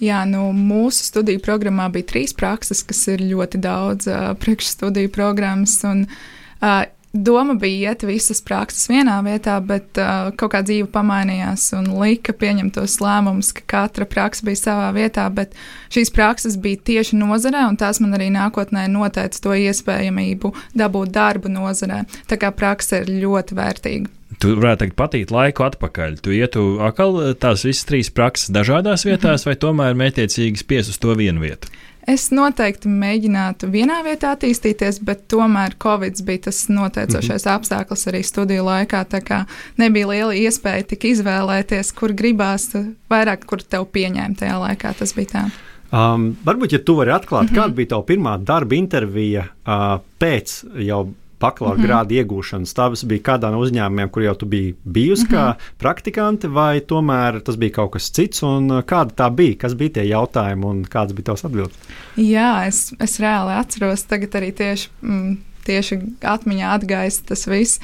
Jā, 0.00 0.22
nu, 0.24 0.46
mūsu 0.56 1.04
studiju 1.10 1.42
programmā 1.44 1.90
bija 1.92 2.08
trīs 2.14 2.32
prakses, 2.36 2.80
kas 2.88 3.02
ir 3.12 3.20
ļoti 3.20 3.60
daudz 3.60 4.08
uh, 4.08 4.30
priekšstudiju 4.40 5.12
programmas. 5.12 5.76
Un, 5.84 6.06
uh, 6.62 6.86
Doma 7.12 7.56
bija 7.58 7.90
iet 7.90 8.04
visas 8.06 8.38
prakses 8.46 8.84
vienā 8.86 9.16
vietā, 9.26 9.56
bet 9.66 9.98
uh, 9.98 10.28
kaut 10.38 10.52
kā 10.52 10.60
dzīve 10.62 10.86
pamainījās 10.94 11.64
un 11.74 11.88
lika 11.98 12.30
pieņemt 12.38 12.76
tos 12.76 13.00
lēmumus, 13.02 13.50
ka 13.56 13.64
katra 13.72 14.06
praksa 14.06 14.46
bija 14.46 14.60
savā 14.60 14.92
vietā, 14.94 15.24
bet 15.34 15.58
šīs 15.90 16.14
prakses 16.14 16.54
bija 16.54 16.78
tieši 16.92 17.18
nozarē, 17.18 17.64
un 17.66 17.80
tās 17.82 17.98
man 17.98 18.14
arī 18.14 18.30
nākotnē 18.30 18.86
noteica 18.94 19.42
to 19.42 19.58
iespējamību 19.58 20.54
dabūt 20.78 21.10
darbu 21.18 21.50
nozarē. 21.50 22.04
Tā 22.30 22.38
kā 22.38 22.54
praksa 22.54 23.02
ir 23.02 23.10
ļoti 23.26 23.58
vērtīga. 23.58 24.19
Tu 24.40 24.54
varētu 24.56 24.86
teikt, 24.86 24.96
patīt 24.96 25.32
laiku 25.34 25.66
atpakaļ. 25.66 26.16
Tu 26.24 26.32
ietu 26.38 26.78
atkal 26.80 27.18
tās 27.40 27.66
visas 27.66 27.84
trīs 27.84 28.08
prakses 28.08 28.48
dažādās 28.54 29.04
vietās, 29.04 29.44
vai 29.44 29.52
tomēr 29.60 29.98
mētiecīgi 30.00 30.62
spies 30.62 30.88
uz 30.88 30.96
to 31.02 31.12
vienu 31.18 31.42
vietu? 31.44 31.68
Es 32.08 32.30
noteikti 32.32 32.88
mēģinātu 32.88 33.68
vienā 33.70 33.98
vietā 34.06 34.32
attīstīties, 34.32 35.02
bet 35.04 35.26
tomēr 35.28 35.76
Covid 35.82 36.22
bija 36.24 36.46
tas 36.48 36.62
noteicošais 36.72 37.44
mm 37.44 37.50
-hmm. 37.50 37.56
apstākļus 37.58 38.06
arī 38.08 38.22
studiju 38.24 38.64
laikā. 38.64 39.04
Tā 39.04 39.20
kā 39.20 39.44
nebija 39.76 40.08
liela 40.08 40.34
iespēja 40.34 40.88
tik 40.88 41.04
izvēlēties, 41.12 41.92
kur 41.92 42.16
gribās, 42.16 42.70
vairāk 43.10 43.44
kur 43.46 43.62
tev 43.62 43.86
pieņēma 43.92 44.36
tajā 44.40 44.56
laikā. 44.64 44.94
Tas 44.98 45.14
bija 45.14 45.28
tā. 45.34 45.44
Um, 45.92 46.36
varbūt, 46.46 46.72
ja 46.72 46.78
tu 46.78 46.94
vari 46.96 47.10
atklāt, 47.10 47.42
mm 47.42 47.48
-hmm. 47.48 47.60
kāda 47.60 47.74
bija 47.74 47.88
tava 47.88 48.02
pirmā 48.02 48.44
darba 48.44 48.74
intervija 48.74 49.44
uh, 49.66 50.00
pēc 50.18 50.64
jau 50.86 51.08
bakalaura 51.40 51.78
mm 51.78 51.82
-hmm. 51.82 51.88
grādu 51.88 52.16
iegūšanas. 52.20 52.74
Tas 52.74 53.04
bija 53.04 53.22
kādā 53.30 53.50
no 53.50 53.60
uzņēmumiem, 53.64 54.10
kur 54.10 54.22
jau 54.22 54.34
tu 54.34 54.46
biji 54.46 54.74
bijusi 54.84 55.24
mm 55.24 55.28
-hmm. 55.28 55.36
kā 55.36 55.48
mhm. 55.48 55.76
praktikante, 55.78 56.48
vai 56.48 56.80
tomēr 56.80 57.40
tas 57.40 57.56
bija 57.56 57.72
kaut 57.72 57.90
kas 57.92 58.10
cits? 58.10 58.42
Un 58.42 58.70
uh, 58.70 58.82
kāda 58.82 59.14
tā 59.14 59.30
bija? 59.34 59.56
Kas 59.56 59.74
bija 59.74 59.90
tie 59.90 60.04
jautājumi 60.04 60.64
un 60.64 60.84
kādas 60.84 61.12
bija 61.12 61.24
tavas 61.24 61.44
atbildes? 61.44 61.76
Jā, 62.16 62.66
es, 62.66 62.94
es 63.00 63.20
reāli 63.20 63.58
atceros, 63.58 64.02
tagad 64.02 64.34
arī 64.34 64.52
tieši, 64.52 64.88
mm, 65.02 65.36
tieši 65.64 66.00
atmiņā 66.20 66.74
atgaisa 66.74 67.22
tas 67.26 67.46
viss. 67.46 67.80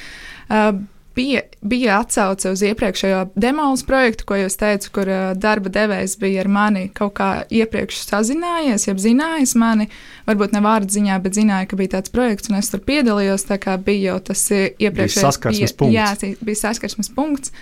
Uh, 0.51 0.81
bija, 1.17 1.41
bija 1.63 2.01
atsauce 2.01 2.51
uz 2.53 2.63
iepriekšējo 2.67 3.23
demolas 3.41 3.83
projektu, 3.89 4.27
ko 4.29 4.39
jūs 4.39 4.59
teicat, 4.61 4.89
kur 4.95 5.11
darba 5.41 5.73
devējs 5.73 6.19
bija 6.21 6.45
ar 6.45 6.51
mani 6.53 6.87
kaut 6.97 7.15
kā 7.19 7.31
iepriekš 7.51 8.03
sazinājies, 8.05 8.87
jeb 8.91 9.01
zinājis 9.03 9.57
mani, 9.59 9.89
varbūt 10.29 10.55
ne 10.57 10.63
vārdu 10.65 10.99
ziņā, 10.99 11.17
bet 11.25 11.39
zināja, 11.39 11.71
ka 11.71 11.81
bija 11.81 11.97
tāds 11.97 12.13
projekts, 12.13 12.53
un 12.53 12.61
es 12.61 12.71
tur 12.73 12.85
piedalījos. 12.85 13.49
Tā 13.49 13.59
kā 13.63 13.79
bija 13.81 14.13
jau 14.13 14.21
tas 14.31 14.45
iepriekšējais 14.53 15.27
saskarsmes 15.27 15.77
punkts. 15.81 15.97
Jā, 15.97 16.37
bija 16.45 16.63
saskarsmes 16.67 17.13
punkts. 17.17 17.55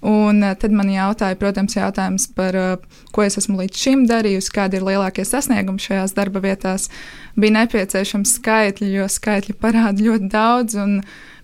Un 0.00 0.40
uh, 0.40 0.54
tad 0.56 0.72
man 0.72 0.88
jautāja, 0.88 1.36
protams, 1.36 1.74
jautājums 1.76 2.24
par, 2.32 2.56
uh, 2.56 3.00
ko 3.12 3.24
es 3.26 3.36
esmu 3.36 3.58
līdz 3.58 3.80
šim 3.82 4.04
darījusi, 4.08 4.52
kādi 4.54 4.78
ir 4.78 4.86
lielākie 4.86 5.26
sasniegumi 5.28 5.82
šajās 5.82 6.14
darba 6.16 6.40
vietās. 6.40 6.88
Bija 7.36 7.58
nepieciešams 7.58 8.32
skaitļi, 8.38 8.88
jo 8.96 9.08
skaitļi 9.12 9.56
parāda 9.60 10.06
ļoti 10.06 10.30
daudz. 10.32 10.78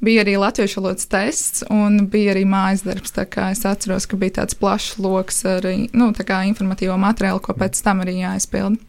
Bija 0.05 0.25
arī 0.25 0.39
latviešu 0.41 0.81
valodas 0.81 1.09
tests, 1.13 1.67
un 1.73 2.07
bija 2.13 2.33
arī 2.33 2.47
mājas 2.49 2.85
darbs. 2.87 3.13
Es 3.17 3.65
atceros, 3.69 4.09
ka 4.09 4.17
bija 4.21 4.39
tāds 4.41 4.57
plašs 4.57 4.97
lokus 5.05 5.43
ar 5.49 5.69
nu, 5.93 6.09
informatīvo 6.13 6.97
materiālu, 7.01 7.45
ko 7.45 7.57
pēc 7.57 7.81
tam 7.85 8.01
arī 8.05 8.21
jāizpilda. 8.23 8.81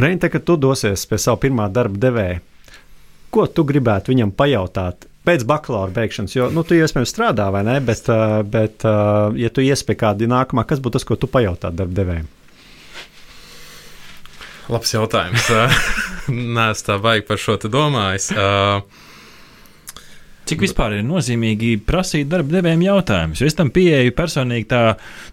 Reina, 0.00 0.32
kad 0.32 0.44
tu 0.48 0.56
dosies 0.56 1.04
pie 1.04 1.20
sava 1.20 1.36
pirmā 1.42 1.68
darba 1.68 2.00
devēja, 2.00 2.40
ko 3.28 3.44
tu 3.44 3.64
gribētu 3.68 4.14
viņam 4.14 4.32
pajautāt? 4.32 5.09
Pēc 5.28 5.44
bakalaura 5.44 5.92
beigšanas, 5.92 6.32
jo 6.32 6.48
nu, 6.54 6.64
tu 6.64 6.78
iespējams 6.78 7.10
strādā, 7.12 7.50
vai 7.52 7.60
ne? 7.66 7.76
Bet, 7.84 8.06
bet 8.48 8.86
ja 9.36 9.50
tu 9.52 9.64
iesi 9.64 9.84
pie 9.84 9.98
kāda 10.00 10.28
nākamā, 10.30 10.64
kas 10.68 10.80
būtu 10.80 10.96
tas, 10.96 11.04
ko 11.08 11.18
tu 11.20 11.28
pajautātu 11.28 11.76
darba 11.76 11.98
devējiem? 11.98 12.30
Labs 14.70 14.94
jautājums. 14.94 15.50
Nē, 16.56 16.70
es 16.70 16.84
tā 16.86 16.96
baigi 17.02 17.26
par 17.28 17.40
šo 17.42 17.58
domāju. 17.66 18.36
Uh, 18.38 19.08
Cik 20.50 20.64
vispār 20.64 20.96
ir 20.96 21.04
nozīmīgi 21.06 21.76
prasīt 21.86 22.26
darba 22.30 22.56
devējiem 22.56 22.80
jautājumus? 22.82 23.42
Es 23.46 23.54
tam 23.54 23.68
pieeju 23.70 24.10
personīgi 24.18 24.66
tā 24.72 24.80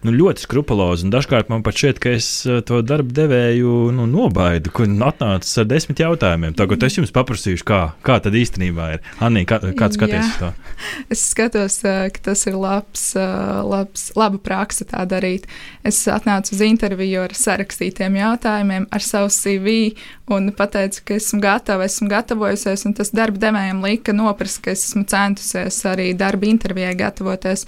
nu, 0.06 0.12
ļoti 0.14 0.44
skrupulozi, 0.44 1.08
un 1.08 1.14
dažkārt 1.16 1.50
man 1.50 1.64
pat 1.66 1.80
šķiet, 1.80 2.02
ka 2.04 2.12
es 2.14 2.28
eh, 2.46 2.60
to 2.68 2.84
darba 2.86 3.16
devēju 3.18 3.88
nu, 3.98 4.06
nobaidu, 4.12 4.70
kad 4.78 4.94
atnācis 5.08 5.58
ar 5.58 5.66
desmit 5.72 6.04
jautājumiem. 6.04 6.54
Tagad 6.58 6.86
es 6.86 7.00
jums 7.00 7.14
paprasīšu, 7.16 7.66
kā, 7.66 7.80
kā 8.06 8.20
tad 8.22 8.38
īstenībā 8.38 8.92
ir. 8.94 9.10
Anī, 9.26 9.42
kā, 9.50 9.58
kā 9.58 9.90
skaties 9.96 10.30
uz 10.36 10.38
to? 10.44 10.52
Es 11.14 11.24
skatos, 11.32 11.80
eh, 11.88 12.12
ka 12.14 12.22
tas 12.30 12.46
ir 12.46 12.60
labs, 12.60 13.08
eh, 13.18 13.58
labs, 13.66 14.12
laba 14.20 14.38
praksa 14.38 14.86
tā 14.86 15.02
darīt. 15.10 15.50
Es 15.88 16.04
atnācu 16.12 16.54
uz 16.54 16.62
interviju 16.62 17.26
ar 17.26 17.34
sarakstītiem 17.34 18.20
jautājumiem, 18.22 18.86
ar 18.94 19.02
savu 19.02 19.34
CV 19.34 19.96
un 20.30 20.52
pateicu, 20.54 21.02
ka 21.08 21.18
esmu 21.18 21.42
gatava, 21.42 21.88
esmu 21.88 22.10
gatavojusies, 22.12 22.86
un 22.86 22.94
tas 22.98 23.14
darba 23.16 23.42
devējiem 23.48 23.82
lika 23.82 24.14
noprast, 24.14 24.62
ka 24.62 24.76
es 24.76 24.86
esmu 24.90 25.07
centusies 25.10 25.80
arī 25.90 26.12
darba 26.18 26.48
intervijai 26.50 26.96
gatavoties. 27.00 27.66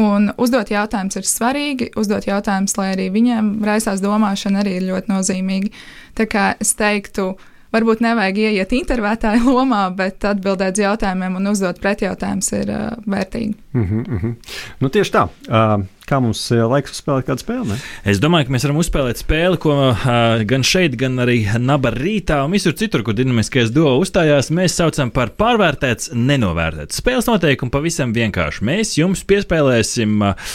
Un 0.00 0.30
uzdot 0.40 0.72
jautājumus 0.72 1.20
ir 1.20 1.28
svarīgi, 1.28 1.92
uzdot 2.00 2.26
jautājumus, 2.28 2.76
lai 2.80 2.90
arī 2.94 3.10
viņiem 3.14 3.54
raisās 3.66 4.02
domāšana, 4.04 4.64
arī 4.64 4.78
ir 4.78 4.90
ļoti 4.90 5.12
nozīmīgi. 5.12 5.72
Tā 6.18 6.26
kā 6.30 6.50
es 6.60 6.74
teiktu, 6.78 7.32
varbūt 7.74 8.02
nevajag 8.04 8.42
ieiet 8.44 8.74
intervētāju 8.76 9.54
lomā, 9.58 9.84
bet 9.96 10.24
atbildēt 10.26 10.78
uz 10.78 10.84
jautājumiem 10.84 11.38
un 11.40 11.52
uzdot 11.52 11.80
pretjautājumus 11.82 12.52
ir 12.58 12.74
uh, 12.74 12.90
vērtīgi. 13.06 13.54
Mm 13.72 13.86
-hmm, 13.86 14.08
mm 14.08 14.18
-hmm. 14.18 14.34
Nu, 14.80 14.88
tieši 14.88 15.12
tā. 15.12 15.28
Uh, 15.48 15.86
kā 16.10 16.18
mums 16.22 16.42
eh, 16.54 16.62
laiks 16.66 16.94
uzspēlēt 16.96 17.28
kādu 17.28 17.44
spēli? 17.44 17.68
Ne? 17.70 17.78
Es 18.10 18.20
domāju, 18.22 18.48
ka 18.48 18.54
mēs 18.54 18.66
varam 18.66 18.80
uzspēlēt 18.82 19.20
spēli, 19.22 19.60
ko 19.62 19.74
uh, 19.90 20.42
gan 20.50 20.64
šeit, 20.66 20.96
gan 21.00 21.20
arī 21.22 21.38
Naba 21.60 21.92
rītā 21.94 22.40
un 22.44 22.54
visur 22.56 22.74
citur, 22.78 23.04
kur 23.06 23.16
dinamiskais 23.16 23.72
duo 23.74 23.92
uzstājās, 24.02 24.50
mēs 24.54 24.76
saucam 24.80 25.12
par 25.14 25.32
pārvērtēts, 25.40 26.12
nenovērtēts. 26.16 27.00
Spēles 27.02 27.30
noteikumi 27.30 27.74
pavisam 27.74 28.14
vienkārši. 28.16 28.66
Mēs 28.66 28.94
jums 28.98 29.24
piespēlēsim 29.30 30.26
uh, 30.26 30.54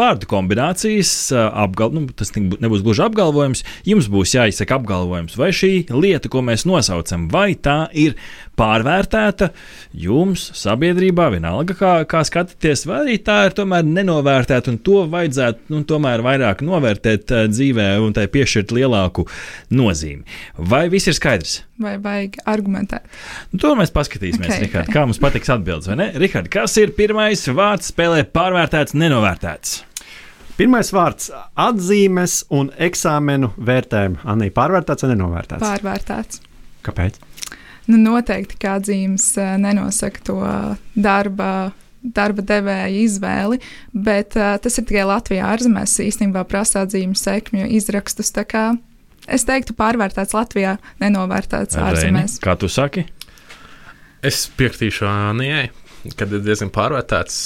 vārdu 0.00 0.30
kombinācijas, 0.30 1.14
uh, 1.34 1.46
apgal, 1.64 1.94
nu, 1.96 2.06
tas 2.16 2.32
nebūs 2.36 2.84
gluži 2.86 3.06
apgalvojums, 3.06 3.64
jums 3.88 4.10
būs 4.12 4.36
jāizsaka 4.38 4.80
apgalvojums, 4.80 5.36
vai 5.40 5.52
šī 5.56 5.72
lieta, 5.92 6.32
ko 6.32 6.44
mēs 6.46 6.66
nosaucam, 6.68 7.28
vai 7.32 7.52
tā 7.58 7.82
ir 7.92 8.16
pārvērtēta 8.60 9.50
jums, 9.96 10.44
sabiedrībā, 10.60 11.30
vienalga, 11.34 11.76
kā, 11.78 11.92
kā 12.10 12.22
skatāties, 12.26 12.84
vai 12.88 13.00
arī 13.04 13.16
tā 13.24 13.38
ir 13.48 13.56
tomēr 13.56 13.86
nenovērtēta 13.88 14.74
un 14.74 14.78
to 14.84 15.04
vajadzētu 15.10 15.72
nu, 15.72 15.82
tomēr 15.88 16.24
vairāk 16.26 16.64
novērtēt 16.66 17.34
uh, 17.34 17.46
dzīvē 17.50 17.90
un 18.04 18.14
tai 18.16 18.26
piešķirt 18.32 18.74
lielāku 18.76 19.26
nozīmi. 19.74 20.24
Vai 20.70 20.86
viss 20.92 21.10
ir 21.10 21.16
skaidrs? 21.16 21.60
Vai 21.80 21.96
vajag 22.02 22.40
argumentēt? 22.50 23.06
Nu, 23.54 23.60
to 23.62 23.72
mēs 23.78 23.92
paskatīsimies, 23.94 24.50
okay, 24.50 24.66
Rihard, 24.66 24.88
okay. 24.90 24.96
kā 24.98 25.06
mums 25.08 25.20
patiks 25.22 25.52
atbildes, 25.52 25.88
vai 25.90 25.96
ne? 26.02 26.10
Rihard, 26.20 26.50
kas 26.52 26.76
ir 26.82 26.92
pirmais 26.96 27.46
vārds 27.48 27.88
spēlē 27.94 28.26
pārvērtēts, 28.34 28.96
nenovērtēts? 29.00 29.78
Pirmais 30.60 30.90
vārds- 30.92 31.30
atzīmes 31.68 32.42
un 32.52 32.68
eksāmenu 32.76 33.54
vērtējumu. 33.56 34.20
Anī, 34.28 34.50
pārvērtēts 34.52 35.06
vai 35.06 35.14
nenovērtēts? 35.14 35.64
Pārvērtēts. 35.64 36.42
Kāpēc? 36.84 37.16
Nu, 37.90 37.98
noteikti 37.98 38.58
kā 38.60 38.78
atzīmes 38.78 39.32
eh, 39.40 39.54
nenosaka 39.60 40.26
to 40.26 40.40
darba 40.94 41.50
darba 42.00 42.42
devēja 42.44 42.88
izvēli, 43.04 43.60
bet 43.92 44.36
uh, 44.38 44.54
tas 44.62 44.78
ir 44.80 44.86
tikai 44.88 45.04
Latvijā. 45.08 45.50
Ārzemēs 45.54 45.98
īstenībā 46.06 46.46
prasa 46.48 46.86
atzīmju 46.86 47.18
sekmju 47.18 47.68
izrakstus. 47.76 48.32
Es 49.28 49.44
teiktu, 49.46 49.76
pārvērtēts 49.76 50.34
Latvijā, 50.36 50.78
nenovērtēts 51.02 51.76
ārzemēs. 51.76 52.38
Kā 52.42 52.56
tu 52.56 52.70
saki? 52.72 53.04
Es 54.24 54.46
piekritīšu 54.56 55.06
Anijai. 55.08 55.68
Kad 56.16 56.30
ir 56.32 56.40
diezgan 56.40 56.70
pārvērtēts 56.72 57.36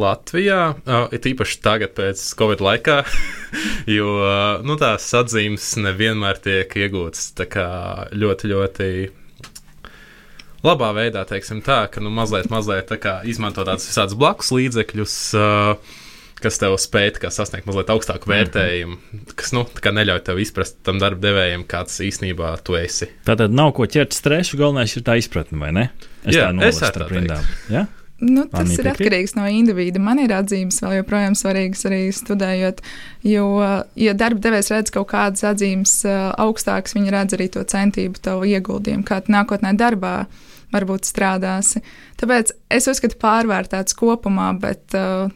Latvijā, 0.00 0.60
uh, 0.72 1.02
ir 1.12 1.32
īpaši 1.34 1.60
tagad, 1.60 1.92
pēc 1.98 2.22
Covid 2.40 2.64
laikā, 2.64 3.02
jo 3.98 4.14
uh, 4.22 4.64
nu, 4.64 4.78
tās 4.80 5.10
atzīmes 5.20 5.74
nevienmēr 5.84 6.40
tiek 6.40 6.72
iegūtas 6.80 7.34
ļoti, 8.16 8.52
ļoti 8.54 8.88
labā 10.66 10.92
veidā, 10.96 11.24
teiksim 11.28 11.62
tā, 11.66 11.84
ka 11.92 12.02
nu, 12.04 12.12
mazliet, 12.14 12.50
mazliet 12.52 12.92
tā 12.92 13.20
izmanto 13.28 13.64
tādus 13.66 13.88
visādus 13.90 14.18
blakus 14.20 14.52
līdzekļus. 14.54 15.18
Uh, 15.38 15.98
kas 16.40 16.56
tev 16.56 16.72
spēj 16.80 17.18
sasniegt 17.28 17.66
mazliet 17.68 17.90
augstāku 17.92 18.24
mhm. 18.24 18.32
vērtējumu, 18.32 18.94
mm 18.96 19.18
-hmm. 19.20 19.34
kas 19.36 19.52
nu, 19.52 19.66
neļauj 20.00 20.22
tev 20.24 20.40
izprast 20.40 20.78
tam 20.86 21.00
darba 21.02 21.20
devējiem, 21.28 21.66
kāds 21.68 22.00
īstenībā 22.00 22.54
tu 22.64 22.78
esi. 22.80 23.10
Tā 23.28 23.36
tad 23.36 23.52
nav 23.52 23.74
ko 23.76 23.84
ķert 23.84 24.16
stresu, 24.16 24.56
galvenais 24.56 24.96
ir 24.96 25.04
tā 25.04 25.18
izpratne, 25.20 25.60
vai 25.60 25.72
ne? 25.76 25.90
Es 26.24 26.36
Jā, 26.36 26.48
tā 26.48 26.68
es 26.68 26.80
tā 26.80 27.08
rindām. 27.08 27.44
Ja? 27.68 27.86
Nu, 28.20 28.44
tas 28.44 28.66
Anī 28.66 28.74
ir 28.74 28.84
piekrīt? 28.84 29.00
atkarīgs 29.00 29.34
no 29.38 29.46
individa. 29.48 30.00
Man 30.02 30.20
ir 30.20 30.34
atzīmes 30.36 30.82
vēl 30.84 30.98
joprojām 30.98 31.36
svarīgas 31.38 31.86
arī 31.88 32.00
studējot, 32.12 32.82
jo, 33.24 33.46
ja 33.96 34.14
darba 34.18 34.44
devējs 34.44 34.70
redz 34.74 34.92
kaut 34.92 35.08
kādas 35.12 35.46
atzīmes 35.48 35.94
uh, 36.04 36.28
augstākas, 36.44 36.96
viņi 36.98 37.14
redz 37.14 37.36
arī 37.38 37.48
to 37.54 37.64
centību, 37.64 38.20
tavu 38.20 38.48
ieguldījumu, 38.50 39.06
kā 39.08 39.22
nākotnē 39.24 39.72
darbā 39.80 40.14
varbūt 40.74 41.08
strādāsi. 41.08 41.80
Tāpēc 42.20 42.52
es 42.76 42.90
uzskatu, 42.92 43.16
pārvērtēts 43.24 43.96
kopumā, 43.98 44.52
bet 44.60 44.98
uh, 44.98 45.32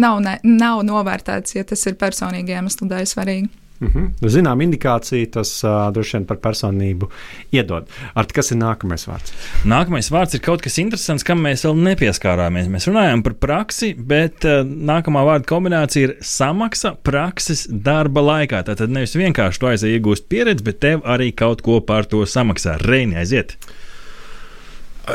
nav, 0.00 0.22
ne, 0.24 0.38
nav 0.46 0.84
novērtēts, 0.86 1.58
ja 1.58 1.66
tas 1.66 1.82
ir 1.90 1.98
personīgi 2.00 2.54
iemeslu 2.54 2.88
dēļ 2.90 3.10
svarīgi. 3.10 3.59
Mm 3.80 3.88
-hmm. 3.88 4.28
Zinām, 4.28 4.60
indikācija 4.60 5.26
tas 5.32 5.64
uh, 5.64 5.70
droši 5.92 6.16
vien 6.16 6.24
par 6.26 6.36
personību 6.36 7.08
iedod. 7.52 7.86
Ar 8.14 8.26
kas 8.26 8.50
ir 8.52 8.58
nākamais 8.60 9.06
vārds? 9.08 9.32
Nākamais 9.64 10.10
vārds 10.12 10.34
ir 10.34 10.40
kaut 10.44 10.62
kas 10.62 10.78
interesants, 10.78 11.24
kam 11.24 11.40
mēs 11.40 11.64
vēl 11.64 11.80
nepieskārāmies. 11.88 12.68
Mēs 12.68 12.88
runājam 12.88 13.22
par 13.22 13.34
praksi, 13.34 13.94
bet 13.94 14.44
uh, 14.44 14.64
nākamā 14.64 15.24
vārda 15.24 15.48
kombinācija 15.48 16.08
ir 16.08 16.16
samaksa 16.20 16.94
prakses 17.02 17.66
darba 17.70 18.20
laikā. 18.20 18.62
Tātad 18.64 18.88
nevis 18.88 19.16
vienkārši 19.16 19.60
tu 19.60 19.66
aizēji 19.66 20.00
iegūst 20.00 20.28
pieredzi, 20.28 20.64
bet 20.64 20.80
tev 20.80 21.00
arī 21.04 21.32
kaut 21.32 21.62
ko 21.62 21.80
par 21.80 22.04
to 22.04 22.26
samaksā. 22.26 22.76
Reini 22.84 23.16
aiziet! 23.16 23.56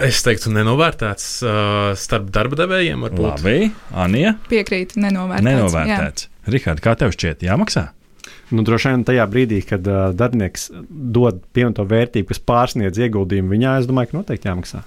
Es 0.01 0.23
teiktu, 0.25 0.49
nenovērtēts 0.49 1.27
uh, 1.45 1.93
starp 1.95 2.31
darba 2.33 2.55
devējiem. 2.55 3.05
Labi, 3.17 3.71
Anija. 3.93 4.33
Piekrītu, 4.49 4.99
nenovērtēts. 4.99 5.45
Nenovērtēts. 5.45 6.27
Rihard, 6.47 6.81
kā 6.83 6.95
tev 6.95 7.13
šķiet, 7.13 7.45
jāmaksā? 7.45 7.91
Nu, 8.55 8.63
droši 8.63 8.93
vien 8.93 9.05
tajā 9.07 9.25
brīdī, 9.31 9.59
kad 9.67 9.87
uh, 9.89 10.09
darbinieks 10.15 10.69
dod 10.89 11.41
pievienoto 11.55 11.83
vērtību, 11.89 12.29
kas 12.29 12.43
pārsniedz 12.47 13.01
ieguldījumu 13.01 13.51
viņā, 13.51 13.79
es 13.81 13.89
domāju, 13.89 14.11
ka 14.11 14.19
noteikti 14.21 14.51
jāmaksā. 14.51 14.83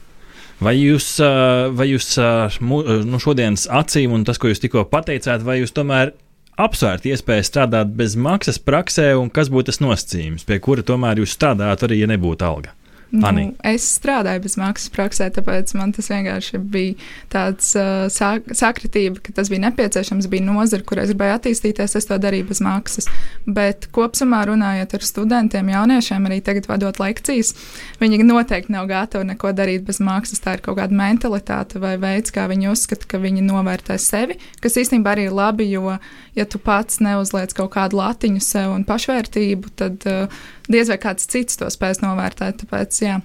Vai 0.65 0.75
jūs, 0.75 1.11
uh, 1.23 1.69
vai 1.77 1.91
jūs 1.91 2.09
uh, 2.23 2.57
nu, 2.63 3.21
šodienas 3.23 3.69
acīm 3.81 4.17
un 4.17 4.25
tas, 4.27 4.41
ko 4.41 4.51
jūs 4.51 4.63
tikko 4.65 4.87
pateicāt, 4.91 5.45
vai 5.47 5.61
jūs 5.61 5.75
tomēr 5.77 6.15
apsvērt 6.59 7.07
iespēju 7.07 7.47
strādāt 7.47 7.93
bez 7.99 8.17
maksas 8.19 8.59
praksē, 8.59 9.13
un 9.21 9.31
kas 9.31 9.53
būtu 9.53 9.71
tas 9.71 9.83
nosacījums, 9.85 10.49
pie 10.49 10.59
kura 10.63 10.83
tomēr 10.87 11.23
jūs 11.23 11.37
strādājat, 11.39 11.87
arī 11.87 12.03
ja 12.03 12.11
nebūtu 12.11 12.49
alga? 12.49 12.75
Nu, 13.09 13.31
es 13.65 13.87
strādāju 13.97 14.43
bez 14.45 14.59
maksas 14.61 14.91
praksē, 14.93 15.31
tāpēc 15.33 15.71
man 15.79 15.95
tas 15.97 16.11
vienkārši 16.13 16.59
bija 16.61 16.97
tāds 17.33 17.71
uh, 17.79 18.05
sak 18.13 18.51
sakritība, 18.53 19.23
ka 19.25 19.33
tas 19.39 19.49
bija 19.49 19.63
nepieciešams, 19.65 20.27
bija 20.29 20.45
nozara, 20.45 20.85
kur 20.85 21.01
es 21.01 21.15
gribēju 21.15 21.39
attīstīties, 21.39 21.97
es 21.97 22.09
to 22.11 22.19
darīju 22.21 22.51
bez 22.51 22.61
maksas. 22.65 23.09
Bet 23.49 23.89
kopumā 23.97 24.43
runājot 24.51 24.99
ar 24.99 25.07
studentiem, 25.09 25.71
jauniešiem, 25.73 26.27
arī 26.29 26.43
tagad 26.45 26.69
vadot 26.69 27.01
lekcijas, 27.01 27.55
viņi 28.03 28.27
noteikti 28.29 28.77
nav 28.77 28.91
gatavi 28.91 29.31
neko 29.31 29.55
darīt 29.57 29.89
bez 29.89 30.03
maksas. 30.05 30.45
Tā 30.45 30.59
ir 30.59 30.65
kaut 30.67 30.77
kāda 30.77 31.01
mentalitāte 31.01 31.81
vai 31.81 31.95
veids, 31.97 32.35
kā 32.35 32.45
viņi 32.51 32.69
uzskata, 32.75 33.09
ka 33.09 33.23
viņi 33.25 33.47
novērtē 33.49 33.97
sevi, 33.97 34.37
kas 34.61 34.77
īstenībā 34.85 35.17
arī 35.17 35.31
ir 35.31 35.39
labi, 35.39 35.71
jo, 35.73 35.97
ja 36.37 36.45
tu 36.45 36.61
pats 36.61 37.01
neuzliec 37.01 37.57
kaut 37.57 37.73
kādu 37.73 38.03
latiņu 38.03 38.45
sev 38.45 38.77
un 38.77 38.85
pašvērtību, 38.89 39.73
tad 39.81 40.05
uh, 40.13 40.45
diez 40.69 40.93
vai 40.93 40.99
kāds 41.03 41.29
cits 41.31 41.59
to 41.61 41.71
spēs 41.73 42.03
novērtēt. 42.05 42.63
Tāpēc, 42.63 43.03
jā. 43.03 43.19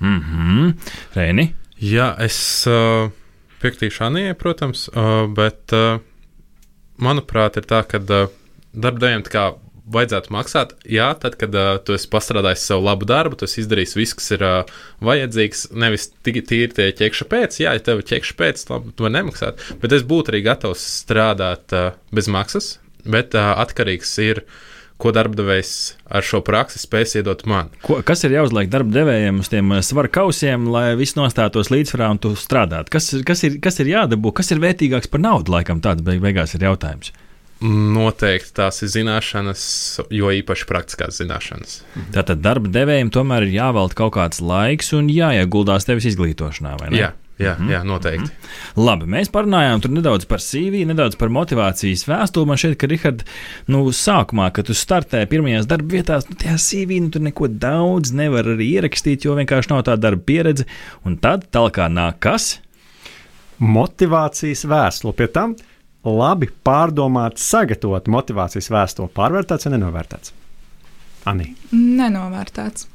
Mm 0.00 0.20
-hmm. 0.20 0.74
Reini? 1.14 1.54
Jā, 1.80 2.14
es 2.20 2.66
uh, 2.68 3.10
piekritīšu 3.62 4.04
Anijai, 4.04 4.34
protams, 4.34 4.88
uh, 4.88 5.26
bet 5.32 5.72
uh, 5.72 6.00
manuprāt, 6.98 7.56
ir 7.56 7.64
tā, 7.68 7.82
ka 7.88 7.98
uh, 7.98 8.28
darbdevējiem 8.72 9.24
tā 9.24 9.32
kā 9.32 9.44
vajadzētu 9.90 10.32
maksāt. 10.34 10.74
Jā, 10.88 11.10
tad, 11.20 11.36
kad 11.40 11.54
uh, 11.56 11.72
tu 11.84 11.94
esi 11.96 12.08
pastrādājis 12.12 12.66
savu 12.70 12.86
labu 12.86 13.08
darbu, 13.08 13.38
tu 13.38 13.48
esi 13.48 13.62
izdarījis 13.64 13.96
visu, 13.98 14.18
kas 14.20 14.30
ir 14.36 14.44
uh, 14.46 14.72
vajadzīgs. 15.06 15.66
Nevis 15.72 16.10
tikai 16.26 16.44
tīri 16.46 16.76
tie 16.76 16.90
ķekša 17.00 17.28
pēc, 17.32 17.60
jā, 17.64 17.74
ja 17.76 17.84
tev 17.84 18.02
ir 18.02 18.08
ķekša 18.12 18.36
pēc, 18.38 18.64
labi, 18.70 18.94
tu 18.96 19.06
vari 19.06 19.16
nemaksāt. 19.18 19.64
Bet 19.82 19.96
es 19.96 20.06
būtu 20.06 20.34
arī 20.34 20.42
gatavs 20.46 20.84
strādāt 21.02 21.76
uh, 21.76 21.92
bez 22.14 22.30
maksas, 22.30 22.74
bet 23.04 23.36
uh, 23.38 23.54
atkarīgs 23.64 24.18
ir. 24.26 24.44
Ko 25.00 25.14
darbdevējs 25.16 25.72
ar 26.12 26.26
šo 26.26 26.42
praksi 26.44 26.82
spēs 26.82 27.16
iedot 27.16 27.46
man? 27.48 27.70
Ko, 27.84 28.02
kas 28.04 28.26
ir 28.26 28.34
jāuzliek 28.36 28.68
darba 28.72 28.92
devējiem 28.98 29.40
uz 29.40 29.48
tiem 29.48 29.72
svaru 29.86 30.12
kausiem, 30.12 30.68
lai 30.72 30.92
viss 31.00 31.16
nostātos 31.16 31.72
līdzsvarā 31.72 32.10
un 32.12 32.20
tu 32.20 32.34
strādātu? 32.36 32.92
Kas, 32.92 33.08
kas, 33.26 33.44
ir, 33.48 33.56
kas 33.64 33.80
ir 33.80 33.94
jādabū, 33.94 34.34
kas 34.36 34.52
ir 34.52 34.60
vērtīgāks 34.60 35.08
par 35.08 35.24
naudu? 35.24 35.54
Laikam 35.56 35.80
tāds 35.84 36.04
beig 36.04 36.20
beigās 36.20 36.52
ir 36.56 36.68
jautājums. 36.68 37.14
Noteikti 37.60 38.54
tās 38.56 38.80
ir 38.84 38.88
zināšanas, 38.88 39.62
jo 40.16 40.30
īpaši 40.32 40.68
praktiskās 40.68 41.18
zināšanas. 41.20 41.80
Tātad 42.14 42.40
darba 42.44 42.72
devējiem 42.72 43.10
tomēr 43.12 43.44
ir 43.44 43.58
jāvelta 43.58 43.98
kaut 43.98 44.14
kāds 44.16 44.40
laiks 44.40 44.94
un 44.96 45.10
jāieguldās 45.12 45.84
tevis 45.88 46.08
izglītošanā, 46.08 46.76
vai 46.80 46.88
ne? 46.92 47.02
Jā, 47.02 47.10
jā, 47.40 47.54
mm 47.56 47.66
-hmm. 47.66 47.72
jā 47.72 47.80
noteikti. 47.84 48.24
Mm 48.24 48.30
-hmm. 48.30 48.84
Labi, 48.84 49.04
mēs 49.04 49.30
parunājām 49.32 49.80
nedaudz 49.88 50.24
par 50.24 50.40
CV, 50.40 50.84
nedaudz 50.86 51.16
par 51.16 51.28
motivācijas 51.28 52.06
vēstuli. 52.08 52.46
Man 52.46 52.56
šķiet, 52.56 52.76
ka 52.76 52.86
Rihard, 52.86 53.24
nu, 53.66 53.84
sākumā, 53.88 54.50
kad 54.52 54.66
tu 54.66 54.74
startēji 54.74 55.26
pirmajās 55.26 55.66
darba 55.66 55.94
vietās, 55.94 56.28
nu, 56.28 56.36
tajā 56.36 56.56
CV 56.58 57.00
nu, 57.00 57.10
tur 57.10 57.22
neko 57.22 57.48
daudz 57.48 58.12
nevar 58.12 58.44
arī 58.44 58.70
ierakstīt, 58.76 59.24
jo 59.24 59.34
vienkārši 59.34 59.70
nav 59.70 59.82
tā 59.84 59.96
darba 59.96 60.22
pieredze. 60.26 60.64
Un 61.04 61.16
tad 61.16 61.44
tālāk 61.52 61.88
nāk 61.88 62.18
kas? 62.18 62.60
Motivācijas 63.60 64.64
vēstule 64.64 65.12
pie 65.12 65.26
tam 65.26 65.56
labi 66.04 66.48
pārdomāts, 66.64 67.44
sagatavot 67.44 68.08
motivācijas 68.08 68.70
vēstuli, 68.72 69.12
pārvērtēts 69.16 69.66
vai 69.66 69.72
nenovērtēts? 69.74 70.32
Anī. 71.28 71.54
Nenovērtēts. 71.72 72.86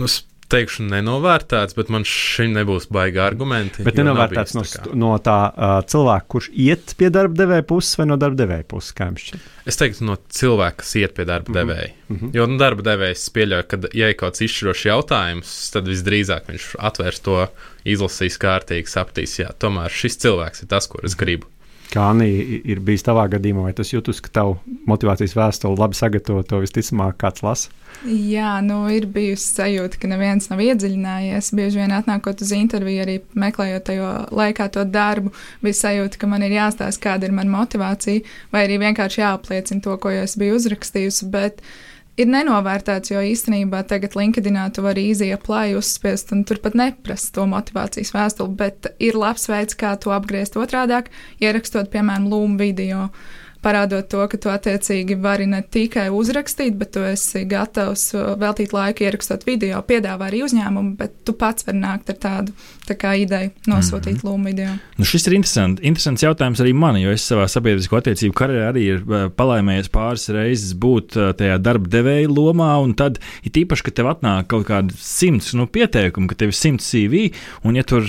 nu, 0.00 0.08
teikšu, 0.52 0.84
nenovērtēts, 0.90 1.76
bet 1.78 1.90
man 1.92 2.06
šim 2.08 2.54
nebūs 2.56 2.88
baigi 2.92 3.20
argumenti. 3.22 3.84
Bet 3.86 3.98
nenovērtēts 4.00 4.56
no, 4.56 4.64
no 5.00 5.12
tā 5.24 5.38
uh, 5.50 5.74
cilvēka, 5.90 6.28
kurš 6.34 6.50
iet 6.66 6.94
pie 6.98 7.10
darba 7.14 7.38
devēja 7.42 7.66
puses 7.68 7.98
vai 8.00 8.08
no 8.10 8.18
darba 8.20 8.42
devēja 8.42 8.66
puses, 8.70 8.94
kā 8.96 9.08
jums 9.10 9.26
šķiet? 9.28 9.48
Es 9.70 9.80
teiktu, 9.80 10.04
no 10.08 10.18
cilvēka, 10.38 10.80
kas 10.82 10.94
iet 11.00 11.16
pie 11.16 11.24
darba 11.28 11.50
-hmm. 11.50 11.60
devēja. 11.60 11.92
Mm 12.08 12.16
-hmm. 12.16 12.34
Jo 12.36 12.46
nu, 12.46 12.58
darba 12.60 12.82
devējs 12.82 13.30
pieļauj, 13.34 13.62
ka, 13.68 13.78
ja 13.92 14.10
ir 14.12 14.18
kāds 14.20 14.44
izšķirošs 14.44 14.84
jautājums, 14.90 15.54
tad 15.72 15.88
visdrīzāk 15.88 16.48
viņš 16.48 16.68
atvērs 16.78 17.20
to, 17.20 17.46
izlasīs 17.84 18.38
kārtīgi, 18.40 18.88
sapratīs, 18.88 19.38
jā, 19.38 19.50
tomēr 19.58 19.90
šis 19.90 20.16
cilvēks 20.24 20.62
ir 20.62 20.68
tas, 20.68 20.86
kur 20.86 21.04
es 21.04 21.16
gribu. 21.16 21.46
Kā 21.94 22.08
Anī 22.10 22.26
ir 22.66 22.80
bijis 22.82 23.04
tavā 23.06 23.28
gadījumā, 23.30 23.68
vai 23.68 23.74
tas 23.76 23.92
jūtas, 23.92 24.18
ka 24.24 24.32
tavu 24.40 24.56
motivācijas 24.90 25.36
vēstuli 25.38 25.78
labi 25.78 25.98
sagatavo, 25.98 26.42
to 26.42 26.58
visticamāk 26.64 27.20
kāds 27.22 27.44
lasa? 27.46 27.70
Jā, 28.02 28.56
nu 28.66 28.80
ir 28.90 29.06
bijusi 29.14 29.46
sajūta, 29.60 30.00
ka 30.02 30.10
neviens 30.10 30.50
nav 30.50 30.58
iedziļinājies. 30.64 31.52
Bieži 31.54 31.78
vien 31.78 31.94
atnākot 31.94 32.42
uz 32.42 32.50
interviju, 32.56 33.04
arī 33.04 33.16
meklējot 33.38 33.86
tajā 33.86 34.10
laikā 34.34 34.66
to 34.74 34.82
darbu, 34.90 35.30
bija 35.62 35.80
sajūta, 35.84 36.18
ka 36.18 36.32
man 36.34 36.42
ir 36.42 36.56
jāstāsta, 36.56 37.04
kāda 37.06 37.30
ir 37.30 37.38
mana 37.38 37.54
motivācija, 37.54 38.26
vai 38.50 38.66
arī 38.66 38.82
vienkārši 38.82 39.22
jāapliecina 39.22 39.86
to, 39.86 39.94
ko 40.02 40.10
es 40.10 40.34
biju 40.40 40.58
uzrakstījusi. 40.58 41.30
Bet, 41.30 41.62
uh, 41.62 41.93
ir 42.20 42.28
nenovērtēts, 42.30 43.12
jo 43.14 43.22
īstenībā 43.24 43.84
tagad 43.90 44.16
LinkedInā 44.18 44.68
tu 44.74 44.84
vari 44.86 45.08
īzija 45.10 45.38
plāju 45.42 45.80
uzspiest 45.82 46.34
un 46.36 46.44
turpat 46.48 46.76
neprast 46.78 47.32
to 47.36 47.46
motivācijas 47.50 48.14
vēstuli, 48.14 48.58
bet 48.58 48.90
ir 49.02 49.18
labs 49.18 49.48
veids, 49.50 49.78
kā 49.78 49.94
to 50.00 50.14
apgriezt 50.14 50.58
otrādāk, 50.60 51.10
ierakstot, 51.42 51.90
piemēram, 51.94 52.30
lūmu 52.30 52.60
video. 52.60 53.08
Uh, 53.08 53.43
parādot 53.64 54.06
to, 54.10 54.22
ka 54.30 54.38
tu 54.40 54.50
attiecīgi 54.52 55.16
vari 55.22 55.46
ne 55.50 55.62
tikai 55.62 56.06
uzrakstīt, 56.14 56.76
bet 56.78 56.92
tu 56.96 57.04
esi 57.06 57.44
gatavs 57.48 58.06
uh, 58.16 58.34
veltīt 58.40 58.74
laiku 58.76 59.06
ierakstot 59.06 59.46
video, 59.48 59.80
piedāvā 59.86 60.28
arī 60.28 60.44
uzņēmumu, 60.46 60.94
bet 61.00 61.16
tu 61.26 61.34
pats 61.38 61.66
vari 61.66 61.80
nākt 61.80 62.12
ar 62.12 62.18
tādu 62.20 62.54
tā 62.84 62.96
kā 63.00 63.14
ideju, 63.16 63.52
nosūtīt 63.70 64.18
mm 64.18 64.20
-hmm. 64.20 64.28
lūmu 64.28 64.50
video. 64.50 64.74
Nu, 64.98 65.04
šis 65.08 65.26
ir 65.26 65.38
interesants, 65.38 65.82
interesants 65.82 66.22
jautājums 66.22 66.60
arī 66.60 66.74
man, 66.74 67.00
jo 67.00 67.10
es 67.10 67.24
savā 67.30 67.48
sabiedrisko 67.48 67.96
attiecību 67.96 68.34
karjerā 68.36 68.72
arī 68.72 68.84
ir 68.94 69.00
uh, 69.02 69.30
palaimējies 69.32 69.88
pāris 69.88 70.28
reizes 70.28 70.74
būt 70.74 71.16
uh, 71.16 71.32
tajā 71.32 71.58
darba 71.58 71.88
devēja 71.88 72.28
lomā, 72.28 72.76
un 72.82 72.94
tad 72.94 73.18
ir 73.42 73.64
īpaši, 73.64 73.82
ka 73.82 73.90
tev 73.90 74.12
atnāk 74.12 74.46
kaut 74.46 74.66
kādi 74.68 74.94
simts 74.98 75.54
nu, 75.54 75.66
pieteikumi, 75.66 76.28
ka 76.28 76.34
tev 76.34 76.52
ir 76.52 76.58
simts 76.58 76.90
CV, 76.90 77.30
un 77.64 77.76
ja 77.76 77.82
tur 77.82 78.04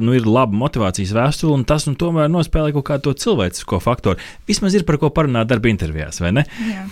nu, 0.00 0.14
ir 0.16 0.26
laba 0.26 0.54
motivācijas 0.56 1.12
vēstule, 1.14 1.54
un 1.54 1.64
tas 1.68 1.86
nu, 1.86 1.94
tomēr 1.98 2.30
nospēlē 2.32 2.72
kaut 2.76 2.86
kādu 2.90 3.14
cilvēcisko 3.18 3.80
faktoru. 3.82 4.18
Vismaz 4.48 4.74
ir 4.74 4.84
par 4.88 4.98
ko 5.00 5.12
parunāt 5.14 5.50
darba 5.50 5.70
intervijās, 5.70 6.22
vai 6.24 6.32
ne? 6.40 6.46
Jā. 6.64 6.86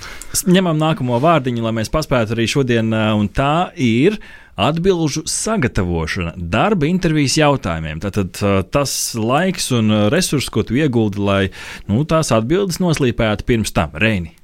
Ņemam 0.53 0.77
nākamo 0.81 1.19
vārdiņu, 1.25 1.65
lai 1.65 1.75
mēs 1.81 1.93
paspētu 1.93 2.37
arī 2.37 2.49
šodien, 2.53 2.93
un 2.93 3.31
tā 3.33 3.71
ir 3.81 4.21
atbildžu 4.57 5.27
sagatavošana 5.29 6.33
darba 6.37 6.89
intervijas 6.89 7.37
jautājumiem. 7.41 8.01
Tātad 8.05 8.41
tas 8.73 8.97
laiks 9.19 9.69
un 9.77 10.09
resurss, 10.13 10.53
ko 10.53 10.65
tu 10.65 10.79
ieguldi, 10.81 11.21
lai 11.21 11.43
nu, 11.91 12.05
tās 12.09 12.33
atbildes 12.37 12.81
noslīpētu 12.85 13.49
pirms 13.49 13.77
tam, 13.77 13.97
Reini. 14.01 14.37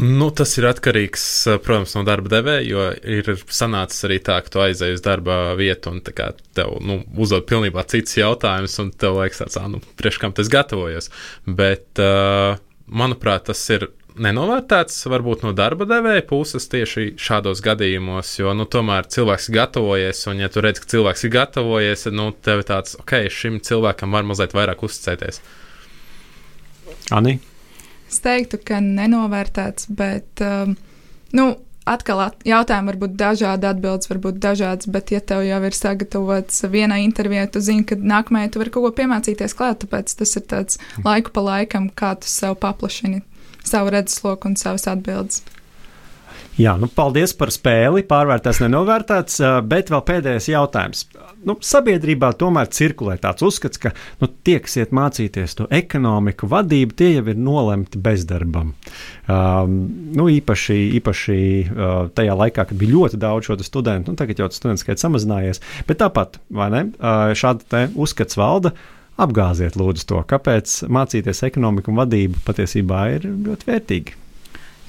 Nu, 0.00 0.30
tas 0.32 0.54
ir 0.56 0.64
atkarīgs, 0.70 1.22
protams, 1.60 1.92
no 1.98 2.02
darba 2.08 2.30
devēja, 2.32 2.62
jo 2.64 2.84
ir 3.12 3.26
sanācis 3.52 4.06
arī 4.08 4.16
tā, 4.24 4.38
ka 4.40 4.54
tu 4.54 4.62
aizej 4.64 4.96
uz 4.96 5.02
darba 5.04 5.52
vietu 5.58 5.92
un 5.92 6.00
tev 6.00 6.78
nu, 6.80 7.02
uzdod 7.20 7.44
pilnībā 7.50 7.84
cits 7.92 8.16
jautājums, 8.16 8.78
un 8.80 8.88
tev 8.96 9.18
liekas, 9.20 9.42
tāds, 9.42 9.58
nu, 9.68 9.82
priekš 10.00 10.20
kam 10.22 10.32
tas 10.32 10.48
gatavojas. 10.52 11.10
Bet, 11.44 11.90
uh, 12.00 12.56
manuprāt, 12.88 13.50
tas 13.50 13.60
ir 13.74 13.90
nenovērtēts 14.16 15.04
varbūt 15.12 15.44
no 15.44 15.52
darba 15.56 15.84
devēja 15.88 16.24
puses 16.28 16.68
tieši 16.72 17.12
šādos 17.20 17.60
gadījumos, 17.64 18.32
jo 18.40 18.56
nu, 18.56 18.64
tomēr 18.64 19.12
cilvēks 19.12 19.52
gatavojies, 19.52 20.24
un 20.32 20.40
ja 20.40 20.48
tu 20.52 20.64
redz, 20.64 20.80
ka 20.80 20.88
cilvēks 20.96 21.28
ir 21.28 21.36
gatavojies, 21.36 22.08
tad 22.08 22.16
nu, 22.16 22.30
tev 22.32 22.64
ir 22.64 22.68
tāds, 22.72 22.96
ok, 23.00 23.18
šim 23.28 23.60
cilvēkam 23.60 24.16
var 24.16 24.24
mazliet 24.28 24.56
vairāk 24.56 24.88
uzticēties. 24.88 25.44
Ani? 27.12 27.42
Es 28.12 28.20
teiktu, 28.20 28.60
ka 28.60 28.82
nenovērtēts, 28.84 29.88
bet 29.96 30.42
um, 30.44 30.74
nu, 31.32 31.46
atkal 31.88 32.20
at 32.26 32.44
jautājumi 32.46 32.92
var 32.92 32.98
būt 33.00 33.14
dažādi, 33.18 33.68
atbildes 33.70 34.10
var 34.10 34.20
būt 34.26 34.40
dažādas, 34.42 34.90
bet, 34.92 35.14
ja 35.14 35.22
tev 35.24 35.46
jau 35.46 35.60
ir 35.64 35.76
sagatavots 35.76 36.60
vienā 36.72 37.00
intervijā, 37.06 37.46
tu 37.48 37.62
zini, 37.64 37.86
ka 37.88 37.96
nākamajā 37.96 38.52
tu 38.52 38.62
vari 38.62 38.74
kaut 38.74 38.86
ko 38.86 38.92
piemācīties 39.00 39.56
klāt, 39.56 39.80
tāpēc 39.82 40.12
tas 40.20 40.36
ir 40.38 40.46
tāds 40.50 40.78
laiku 41.06 41.32
pa 41.34 41.46
laikam, 41.48 41.88
kā 41.88 42.14
tu 42.20 42.30
sev 42.30 42.58
paplašini 42.62 43.22
savu 43.64 43.94
redzesloku 43.94 44.50
un 44.50 44.60
savas 44.60 44.86
atbildes. 44.90 45.42
Jā, 46.60 46.74
nu, 46.76 46.84
paldies 46.92 47.32
par 47.32 47.48
spēli. 47.52 48.02
Pārvērtēts, 48.04 48.60
nenovērtēts, 48.60 49.38
bet 49.64 49.88
vēl 49.92 50.02
pēdējais 50.08 50.50
jautājums. 50.52 51.06
Nu, 51.48 51.56
sabiedrībā 51.64 52.28
tomēr 52.38 52.68
cirkulē 52.70 53.16
tāds 53.22 53.42
uzskats, 53.46 53.80
ka 53.80 53.94
nu, 54.20 54.28
tie, 54.44 54.58
kas 54.62 54.76
iet 54.78 54.92
mācīties 54.94 55.56
to 55.58 55.66
ekonomiku, 55.72 56.46
vadību, 56.52 56.96
tie 56.98 57.08
jau 57.14 57.24
ir 57.32 57.40
nolemti 57.40 57.98
bezdarbam. 58.02 58.74
Um, 59.32 59.78
nu, 60.12 60.28
īpaši 60.30 60.78
īpaši 61.00 61.40
uh, 61.64 61.90
tajā 62.14 62.36
laikā, 62.44 62.68
kad 62.68 62.78
bija 62.78 62.98
ļoti 62.98 63.22
daudz 63.22 63.48
šo 63.48 63.58
studentu, 63.64 64.12
nu, 64.12 64.20
tagad 64.20 64.44
jau 64.44 64.50
tas 64.52 64.60
studentu 64.60 64.84
skaits 64.84 65.08
samazinājies. 65.08 65.62
Bet 65.88 66.02
tāpat, 66.04 66.38
vai 66.52 66.68
ne? 66.74 66.88
Uh, 67.00 67.32
šāda 67.38 67.86
uzskats 67.96 68.38
valda. 68.38 68.76
Apgāziet 69.20 69.74
lūdzu 69.76 70.08
to, 70.08 70.22
kāpēc 70.28 70.82
mācīties 70.92 71.44
ekonomiku 71.48 71.92
un 71.92 72.04
vadību 72.04 72.44
patiesībā 72.46 73.06
ir 73.16 73.28
ļoti 73.28 73.68
vērtīgi. 73.68 74.21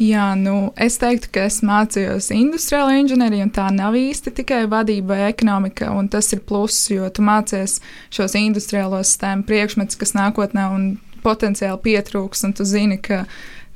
Jā, 0.01 0.31
nu, 0.33 0.71
es 0.81 0.95
teiktu, 0.97 1.29
ka 1.35 1.43
es 1.45 1.59
mācījos 1.65 2.31
industriālo 2.33 2.95
inženieriju, 2.97 3.45
un 3.45 3.51
tā 3.53 3.67
nav 3.73 3.93
īsti 3.97 4.33
tikai 4.39 4.63
vadība 4.71 5.19
ekonomika. 5.27 5.91
Tas 6.09 6.31
ir 6.33 6.41
pluss, 6.49 6.87
jo 6.89 7.09
tu 7.13 7.21
mācies 7.25 7.77
šos 8.13 8.33
industriālos 8.39 9.11
sistēmu 9.11 9.45
priekšmetus, 9.45 9.99
kas 10.01 10.15
nākotnē 10.17 10.65
un 10.73 10.87
potenciāli 11.23 11.77
pietrūks, 11.85 12.41
un 12.47 12.55
tu 12.57 12.65
zini, 12.67 12.97
ka 12.97 13.23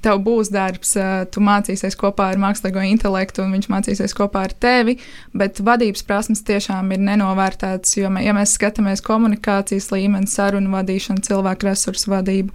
tev 0.05 0.19
būs 0.25 0.51
darbs, 0.53 0.93
tu 1.33 1.41
mācīsies 1.43 1.97
kopā 1.99 2.29
ar 2.31 2.41
mākslīgo 2.41 2.83
intelektu, 2.85 3.43
un 3.43 3.55
viņš 3.55 3.67
mācīsies 3.71 4.15
kopā 4.17 4.45
ar 4.47 4.53
tevi. 4.53 4.97
Bet 5.37 5.61
vadības 5.63 6.05
prasmes 6.07 6.43
tiešām 6.47 6.91
ir 6.95 7.01
nenovērtētas, 7.07 7.97
jo, 7.99 8.11
ja 8.23 8.35
mēs 8.37 8.55
skatāmies 8.57 9.03
komunikācijas 9.05 9.89
līmeni, 9.93 10.29
sarunu 10.31 10.71
vadīšanu, 10.75 11.23
cilvēku 11.27 11.69
resursu 11.69 12.13
vadību, 12.13 12.53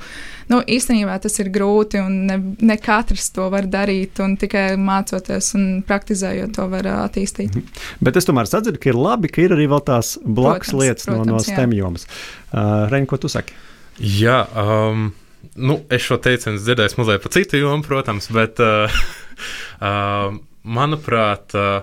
nu, 0.52 0.61
īstenībā 0.62 1.18
tas 1.22 1.38
ir 1.42 1.50
grūti, 1.55 2.00
un 2.02 2.20
ne, 2.31 2.38
ne 2.62 2.78
katrs 2.81 3.31
to 3.35 3.48
var 3.52 3.66
darīt, 3.70 4.22
un 4.24 4.37
tikai 4.40 4.72
mācoties 4.81 5.52
un 5.59 5.66
praktizējot 5.87 6.55
to 6.59 6.68
var 6.72 6.88
attīstīt. 6.94 7.57
Mhm. 7.57 7.83
Bet 8.05 8.20
es 8.20 8.28
tomēr 8.28 8.50
sadzirdu, 8.50 8.81
ka 8.83 8.92
ir 8.92 9.00
labi, 9.00 9.33
ka 9.33 9.44
ir 9.44 9.57
arī 9.57 9.68
vēl 9.72 9.85
tās 9.88 10.14
blakus 10.22 10.72
protams, 10.72 10.81
lietas 10.83 11.11
protams, 11.11 11.26
no, 11.26 11.40
no 11.40 11.44
STEM 11.46 11.76
jomas. 11.76 12.07
Uh, 12.52 12.87
Reņ, 12.92 13.09
ko 13.11 13.18
tu 13.20 13.31
saki? 13.33 13.57
Jā, 14.00 14.42
um, 14.57 15.11
nu, 15.57 15.78
es 15.92 16.05
šo 16.07 16.18
teicienu 16.22 16.61
dzirdēju 16.61 16.98
mazliet 16.98 17.24
pa 17.24 17.33
citu 17.35 17.61
jomu, 17.61 17.85
protams, 17.87 18.28
bet 18.35 18.61
uh, 18.62 18.92
uh, 19.88 20.38
manuprāt, 20.62 21.57
uh, 21.59 21.83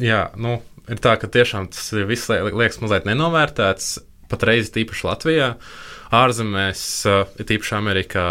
jā, 0.00 0.26
nu, 0.40 0.58
ir 0.90 1.02
tā, 1.04 1.16
ka 1.20 1.30
tiešām 1.30 1.70
tas 1.74 1.92
viss 2.08 2.32
liekas 2.32 2.80
mazliet 2.82 3.08
nenovērtēts. 3.08 3.94
patreiz, 4.30 4.70
tīpaši 4.72 5.04
Latvijā, 5.06 5.52
ārzemēs, 6.16 6.82
uh, 7.10 7.34
tīpaši 7.38 7.74
Amerikā, 7.76 8.26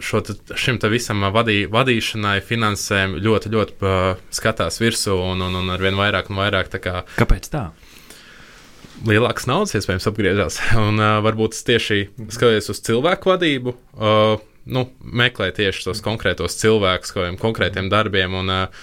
šo, 0.00 0.20
šim 0.54 0.78
visam 0.92 1.24
vadī, 1.34 1.64
vadīšanai, 1.70 2.40
finansēm 2.44 3.16
ļoti, 3.24 3.52
ļoti 3.54 3.78
uh, 3.80 4.20
skatās 4.30 4.80
virsū 4.82 5.16
un, 5.16 5.42
un, 5.48 5.62
un 5.62 5.72
ar 5.74 5.82
vien 5.82 5.98
vairāk 5.98 6.30
un 6.30 6.42
vairāk. 6.42 6.76
Kā, 6.80 7.02
Kāpēc 7.18 7.50
tā? 7.52 7.70
Lielākas 9.08 9.46
naudas 9.48 9.74
iespējams 9.78 10.08
apgriežas. 10.10 10.60
Un 10.76 11.00
uh, 11.00 11.18
varbūt 11.24 11.56
tieši 11.66 12.02
skatoties 12.28 12.70
uz 12.72 12.80
cilvēku 12.84 13.32
vadību, 13.32 13.74
uh, 13.96 14.40
nu, 14.70 14.86
meklēju 15.00 15.56
tieši 15.60 15.86
tos 15.88 16.02
konkrētos 16.04 16.58
cilvēkus, 16.60 17.14
kādiem 17.16 17.38
konkrētiem 17.40 17.88
darbiem, 17.92 18.36
un 18.42 18.52
uh, 18.52 18.82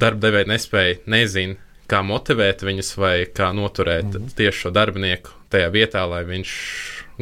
darba 0.00 0.28
devēja 0.28 0.48
nespēja, 0.50 1.00
nezina, 1.10 1.58
kā 1.90 2.00
motivēt 2.06 2.64
viņus 2.64 2.94
vai 3.00 3.14
kā 3.26 3.50
noturēt 3.56 4.08
mm 4.08 4.16
-hmm. 4.16 4.34
tieši 4.38 4.64
šo 4.64 4.72
darbinieku 4.74 5.36
tajā 5.50 5.70
vietā, 5.74 6.06
lai 6.08 6.22
viņš 6.24 6.50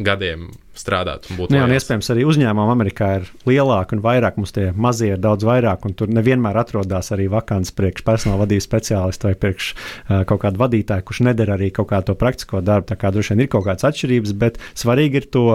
gadiem 0.05 0.49
strādāt. 0.79 1.27
Nu, 1.35 1.47
jā, 1.51 1.65
un 1.65 1.73
iespējams, 1.75 2.07
arī 2.13 2.23
uzņēmumam 2.29 2.71
Amerikā 2.71 3.09
ir 3.17 3.25
lielāka 3.49 3.97
un 3.97 4.03
vairāk. 4.03 4.37
Mums 4.39 4.53
tie 4.55 4.69
mazie 4.71 5.11
ir 5.13 5.21
daudz 5.21 5.43
vairāk, 5.47 5.83
un 5.87 5.95
tur 5.97 6.11
nevienmēr 6.13 6.59
atrodas 6.61 7.11
arī 7.15 7.27
vakants 7.31 7.73
priekš 7.75 8.05
personāla 8.07 8.45
vadības 8.45 8.67
speciālistu 8.69 9.29
vai 9.29 9.33
priekš 9.43 9.69
uh, 9.73 10.23
kaut 10.29 10.43
kāda 10.45 10.61
vadītāja, 10.61 11.05
kurš 11.07 11.23
nedara 11.27 11.57
arī 11.57 11.71
kaut 11.75 11.91
kādu 11.91 12.15
praktisko 12.19 12.63
darbu. 12.63 12.87
Tā 12.93 12.99
kā 13.01 13.11
droši 13.15 13.35
vien 13.35 13.43
ir 13.43 13.51
kaut 13.51 13.67
kādas 13.67 13.89
atšķirības, 13.91 14.35
bet 14.39 14.59
svarīgi 14.79 15.23
ir 15.23 15.29
to 15.35 15.45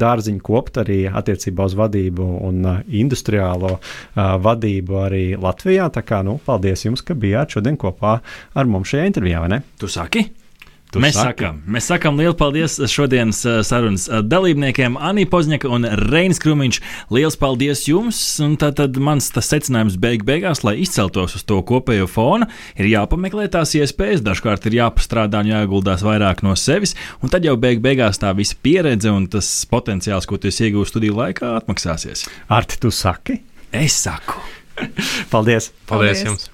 dārziņu 0.00 0.44
kopt 0.48 0.80
arī 0.80 1.00
attiecībā 1.10 1.68
uz 1.68 1.76
vadību 1.78 2.32
un 2.48 2.60
uh, 2.64 2.82
industriālo 2.88 3.76
uh, 3.76 3.82
vadību 4.40 5.00
arī 5.04 5.24
Latvijā. 5.36 5.90
Tā 5.92 6.06
kā, 6.06 6.24
nu, 6.26 6.38
paldies 6.46 6.88
jums, 6.88 7.04
ka 7.04 7.18
bijāt 7.18 7.58
šodien 7.58 7.76
kopā 7.80 8.20
ar 8.54 8.70
mums 8.70 8.94
šajā 8.94 9.10
intervijā, 9.12 9.44
vai 9.44 9.58
ne? 9.58 9.64
Tu 9.80 9.90
saki? 9.90 10.30
Tu 10.90 10.98
mēs 11.02 11.14
saki? 11.14 11.44
sakām, 11.44 11.58
mēs 11.70 11.86
sakām 11.86 12.16
lielu 12.18 12.34
paldies 12.34 12.74
šodienas 12.90 13.44
uh, 13.46 13.60
sarunas 13.66 14.08
uh, 14.10 14.24
dalībniekiem, 14.26 14.96
Anī 14.98 15.22
Pozņaka 15.30 15.70
un 15.70 15.86
Reinis 16.10 16.42
Krūmiņš. 16.42 16.80
Liels 17.14 17.38
paldies 17.38 17.84
jums! 17.86 18.18
Un 18.42 18.56
tad, 18.58 18.74
tad 18.80 18.98
mans 18.98 19.30
secinājums 19.30 19.98
beig 20.02 20.24
beigās, 20.26 20.64
lai 20.66 20.80
izceltos 20.82 21.36
uz 21.38 21.46
to 21.46 21.60
kopējo 21.66 22.08
fonu, 22.10 22.50
ir 22.74 22.90
jāpameklē 22.90 23.46
tās 23.54 23.76
iespējas, 23.78 24.24
dažkārt 24.26 24.66
ir 24.66 24.80
jāpastrādā 24.80 25.44
un 25.44 25.52
jāieguldās 25.52 26.02
vairāk 26.06 26.42
no 26.46 26.56
sevis, 26.58 26.96
un 27.22 27.30
tad 27.30 27.46
jau 27.46 27.54
beig 27.60 27.78
beigās 27.84 28.18
tā 28.18 28.34
visa 28.34 28.58
pieredze 28.58 29.14
un 29.14 29.30
tas 29.30 29.52
potenciāls, 29.70 30.26
ko 30.26 30.42
tu 30.42 30.50
iegūsi 30.50 30.96
studiju 30.96 31.20
laikā, 31.22 31.54
atmaksāsies. 31.62 32.26
Arti, 32.50 32.82
tu 32.82 32.90
saki? 32.90 33.38
Es 33.70 34.02
saku. 34.08 34.42
paldies! 35.32 35.70
Paldies, 35.86 36.24
paldies 36.26 36.26
jums! 36.26 36.50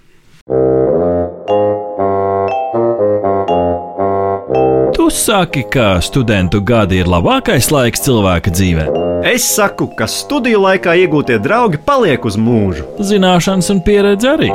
Saki, 5.10 5.62
ka 5.72 6.00
studentu 6.04 6.60
gadi 6.64 7.00
ir 7.02 7.10
labākais 7.10 7.70
laiks 7.74 8.04
cilvēka 8.06 8.52
dzīvē. 8.54 8.86
Es 9.26 9.46
saku, 9.56 9.88
ka 9.98 10.06
studiju 10.10 10.60
laikā 10.62 10.94
iegūtie 11.02 11.38
draugi 11.42 11.80
paliek 11.86 12.24
uz 12.28 12.36
mūžu. 12.38 12.84
Zināšanas 13.02 13.72
un 13.74 13.82
pieredze 13.86 14.34
arī. 14.36 14.52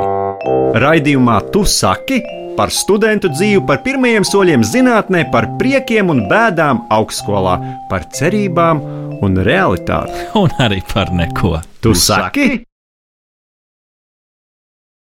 Raidījumā 0.82 1.42
Tu 1.52 1.66
saki 1.68 2.22
par 2.56 2.72
studentu 2.72 3.30
dzīvi, 3.32 3.62
par 3.68 3.82
pirmajiem 3.84 4.26
soļiem 4.28 4.64
zinātnē, 4.66 5.24
par 5.32 5.48
priekiem 5.60 6.12
un 6.12 6.24
bēdām 6.30 6.84
augstskolā, 6.92 7.56
par 7.90 8.08
cerībām 8.16 8.82
un 9.22 9.40
realitāti. 9.46 10.28
Un 10.42 10.52
arī 10.62 10.82
par 10.92 11.12
neko. 11.14 11.58
Tu 11.82 11.94
saki? 11.96 12.50